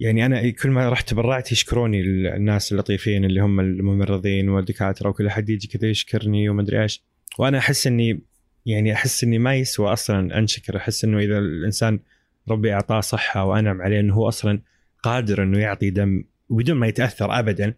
يعني 0.00 0.26
أنا 0.26 0.50
كل 0.50 0.70
ما 0.70 0.88
رحت 0.88 1.08
تبرعت 1.08 1.52
يشكروني 1.52 2.00
الناس 2.36 2.72
اللطيفين 2.72 3.24
اللي 3.24 3.40
هم 3.40 3.60
الممرضين 3.60 4.48
والدكاترة 4.48 5.08
وكل 5.08 5.26
أحد 5.26 5.50
يجي 5.50 5.68
كذا 5.68 5.88
يشكرني 5.88 6.48
وما 6.48 6.62
أدري 6.62 6.82
إيش. 6.82 7.02
وأنا 7.38 7.58
أحس 7.58 7.86
إني 7.86 8.20
يعني 8.66 8.92
أحس 8.92 9.24
إني 9.24 9.38
ما 9.38 9.54
يسوى 9.54 9.92
أصلا 9.92 10.38
أنشكر. 10.38 10.76
أحس 10.76 11.04
إنه 11.04 11.18
إذا 11.18 11.38
الإنسان 11.38 12.00
ربي 12.48 12.72
أعطاه 12.72 13.00
صحة 13.00 13.44
وأنعم 13.44 13.82
عليه 13.82 14.00
إنه 14.00 14.14
هو 14.14 14.28
أصلا 14.28 14.60
قادر 15.02 15.42
إنه 15.42 15.58
يعطي 15.58 15.90
دم 15.90 16.24
وبدون 16.48 16.76
ما 16.76 16.86
يتأثر 16.86 17.38
ابدا 17.38 17.74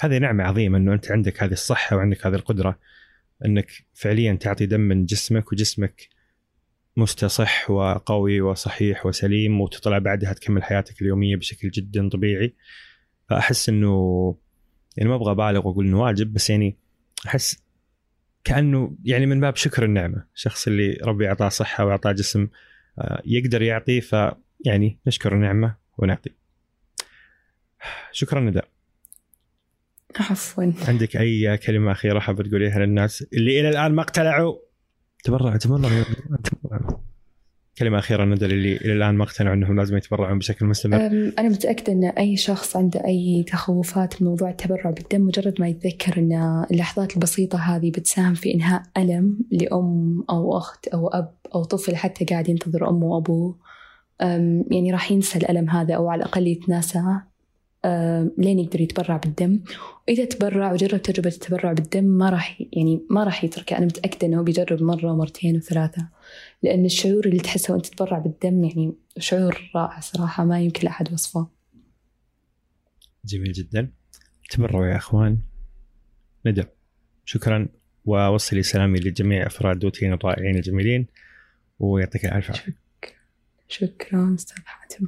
هذه 0.00 0.18
نعمة 0.18 0.44
عظيمة 0.44 0.78
إنه 0.78 0.92
أنت 0.92 1.10
عندك 1.10 1.42
هذه 1.42 1.52
الصحة 1.52 1.96
وعندك 1.96 2.26
هذه 2.26 2.34
القدرة 2.34 2.78
إنك 3.44 3.70
فعليا 3.94 4.32
تعطي 4.32 4.66
دم 4.66 4.80
من 4.80 5.04
جسمك 5.04 5.52
وجسمك 5.52 6.08
مستصح 6.96 7.70
وقوي 7.70 8.40
وصحيح 8.40 9.06
وسليم 9.06 9.60
وتطلع 9.60 9.98
بعدها 9.98 10.32
تكمل 10.32 10.62
حياتك 10.62 11.02
اليومية 11.02 11.36
بشكل 11.36 11.70
جدا 11.70 12.08
طبيعي. 12.08 12.54
فأحس 13.30 13.68
إنه 13.68 14.36
يعني 14.96 15.08
ما 15.10 15.14
أبغى 15.14 15.30
أبالغ 15.30 15.68
وأقول 15.68 15.86
إنه 15.86 16.00
واجب 16.00 16.32
بس 16.32 16.50
يعني 16.50 16.76
أحس 17.26 17.62
كأنه 18.44 18.96
يعني 19.04 19.26
من 19.26 19.40
باب 19.40 19.56
شكر 19.56 19.84
النعمة. 19.84 20.24
الشخص 20.34 20.66
اللي 20.66 20.98
ربي 21.04 21.28
أعطاه 21.28 21.48
صحة 21.48 21.84
وأعطاه 21.84 22.12
جسم 22.12 22.48
آه، 22.98 23.22
يقدر 23.24 23.62
يعطي 23.62 24.00
فيعني 24.00 24.98
نشكر 25.06 25.34
النعمة 25.34 25.74
ونعطي. 25.98 26.30
شكرا 28.12 28.40
ندى 28.40 28.60
عفوا. 30.20 30.72
عندك 30.88 31.16
أي 31.16 31.56
كلمة 31.58 31.92
أخيرة 31.92 32.18
حابه 32.18 32.42
تقوليها 32.42 32.78
للناس 32.78 33.26
اللي 33.32 33.60
إلى 33.60 33.68
الآن 33.68 33.92
ما 33.92 34.02
اقتنعوا؟ 34.02 34.56
تبرع 35.22 35.56
تبرع 35.56 36.04
تبرع 36.44 37.00
كلمة 37.78 37.98
أخيرة 37.98 38.24
ندى 38.24 38.46
اللي 38.46 38.76
إلى 38.76 38.92
الآن 38.92 39.14
ما 39.14 39.24
اقتنعوا 39.24 39.54
أنهم 39.54 39.76
لازم 39.76 39.96
يتبرعون 39.96 40.38
بشكل 40.38 40.66
مستمر. 40.66 40.96
أنا 41.38 41.48
متأكدة 41.48 41.92
أن 41.92 42.04
أي 42.04 42.36
شخص 42.36 42.76
عنده 42.76 43.04
أي 43.04 43.44
تخوفات 43.48 44.22
من 44.22 44.28
موضوع 44.28 44.50
التبرع 44.50 44.90
بالدم 44.90 45.26
مجرد 45.26 45.60
ما 45.60 45.68
يتذكر 45.68 46.18
أن 46.18 46.64
اللحظات 46.70 47.16
البسيطة 47.16 47.58
هذه 47.58 47.90
بتساهم 47.90 48.34
في 48.34 48.54
إنهاء 48.54 48.82
ألم 48.96 49.38
لأم 49.50 50.24
أو 50.30 50.58
أخت 50.58 50.88
أو 50.88 51.08
أب 51.08 51.34
أو 51.54 51.64
طفل 51.64 51.96
حتى 51.96 52.24
قاعد 52.24 52.48
ينتظر 52.48 52.88
أمه 52.88 53.06
وأبوه. 53.06 53.58
يعني 54.70 54.92
راح 54.92 55.12
ينسى 55.12 55.38
الألم 55.38 55.70
هذا 55.70 55.94
أو 55.94 56.08
على 56.08 56.22
الأقل 56.22 56.46
يتناساه 56.46 57.31
لين 58.38 58.58
يقدر 58.58 58.80
يتبرع 58.80 59.16
بالدم. 59.16 59.60
وإذا 60.08 60.24
تبرع 60.24 60.72
وجرب 60.72 61.02
تجربة 61.02 61.28
التبرع 61.28 61.72
بالدم 61.72 62.04
ما 62.04 62.30
راح 62.30 62.62
يعني 62.72 63.06
ما 63.10 63.24
راح 63.24 63.44
يتركه 63.44 63.78
أنا 63.78 63.86
متأكدة 63.86 64.26
أنه 64.26 64.42
بيجرب 64.42 64.82
مرة 64.82 65.12
ومرتين 65.12 65.56
وثلاثة. 65.56 66.08
لأن 66.62 66.84
الشعور 66.84 67.26
اللي 67.26 67.40
تحسه 67.40 67.74
وأنت 67.74 67.86
تتبرع 67.86 68.18
بالدم 68.18 68.64
يعني 68.64 68.94
شعور 69.18 69.70
رائع 69.74 70.00
صراحة 70.00 70.44
ما 70.44 70.60
يمكن 70.60 70.84
لأحد 70.84 71.12
وصفه. 71.12 71.48
جميل 73.24 73.52
جدا. 73.52 73.92
تبرعوا 74.50 74.86
يا 74.86 74.96
أخوان. 74.96 75.38
ندى. 76.46 76.64
شكرا. 77.24 77.68
ووصلي 78.04 78.62
سلامي 78.62 79.00
لجميع 79.00 79.46
أفراد 79.46 79.78
دوتين 79.78 80.12
الرائعين 80.12 80.56
الجميلين. 80.56 81.06
ويعطيك 81.78 82.24
الف 82.24 82.50
عافيه 82.50 82.76
شكرا 83.68 84.34
أستاذ 84.34 84.62
حاتم. 84.64 85.06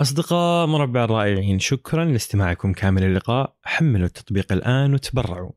أصدقاء 0.00 0.66
مربع 0.66 1.04
الرائعين 1.04 1.58
شكرا 1.58 2.04
لاستماعكم 2.04 2.72
كامل 2.72 3.04
اللقاء. 3.04 3.56
حملوا 3.64 4.06
التطبيق 4.06 4.52
الآن 4.52 4.94
وتبرعوا. 4.94 5.50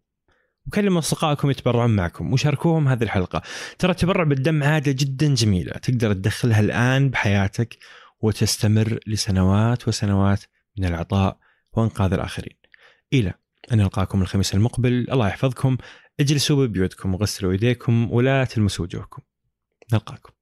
وكلموا 0.67 0.99
أصدقائكم 0.99 1.51
يتبرعون 1.51 1.95
معكم. 1.95 2.33
وشاركوهم 2.33 2.87
هذه 2.87 3.03
الحلقة. 3.03 3.41
ترى 3.79 3.91
التبرع 3.91 4.23
بالدم 4.23 4.63
عادة 4.63 4.91
جدا 4.91 5.35
جميلة. 5.35 5.71
تقدر 5.71 6.13
تدخلها 6.13 6.59
الآن 6.59 7.09
بحياتك 7.09 7.77
وتستمر 8.19 8.99
لسنوات 9.07 9.87
وسنوات 9.87 10.43
من 10.77 10.85
العطاء 10.85 11.37
وإنقاذ 11.73 12.13
الآخرين. 12.13 12.57
إلى 13.13 13.33
أن 13.71 13.77
نلقاكم 13.77 14.21
الخميس 14.21 14.55
المقبل. 14.55 15.07
الله 15.11 15.27
يحفظكم. 15.27 15.77
اجلسوا 16.19 16.65
ببيوتكم 16.65 17.13
وغسلوا 17.13 17.51
ايديكم 17.51 18.11
ولا 18.11 18.43
تلمسوا 18.43 18.85
وجوهكم. 18.85 19.21
نلقاكم. 19.93 20.33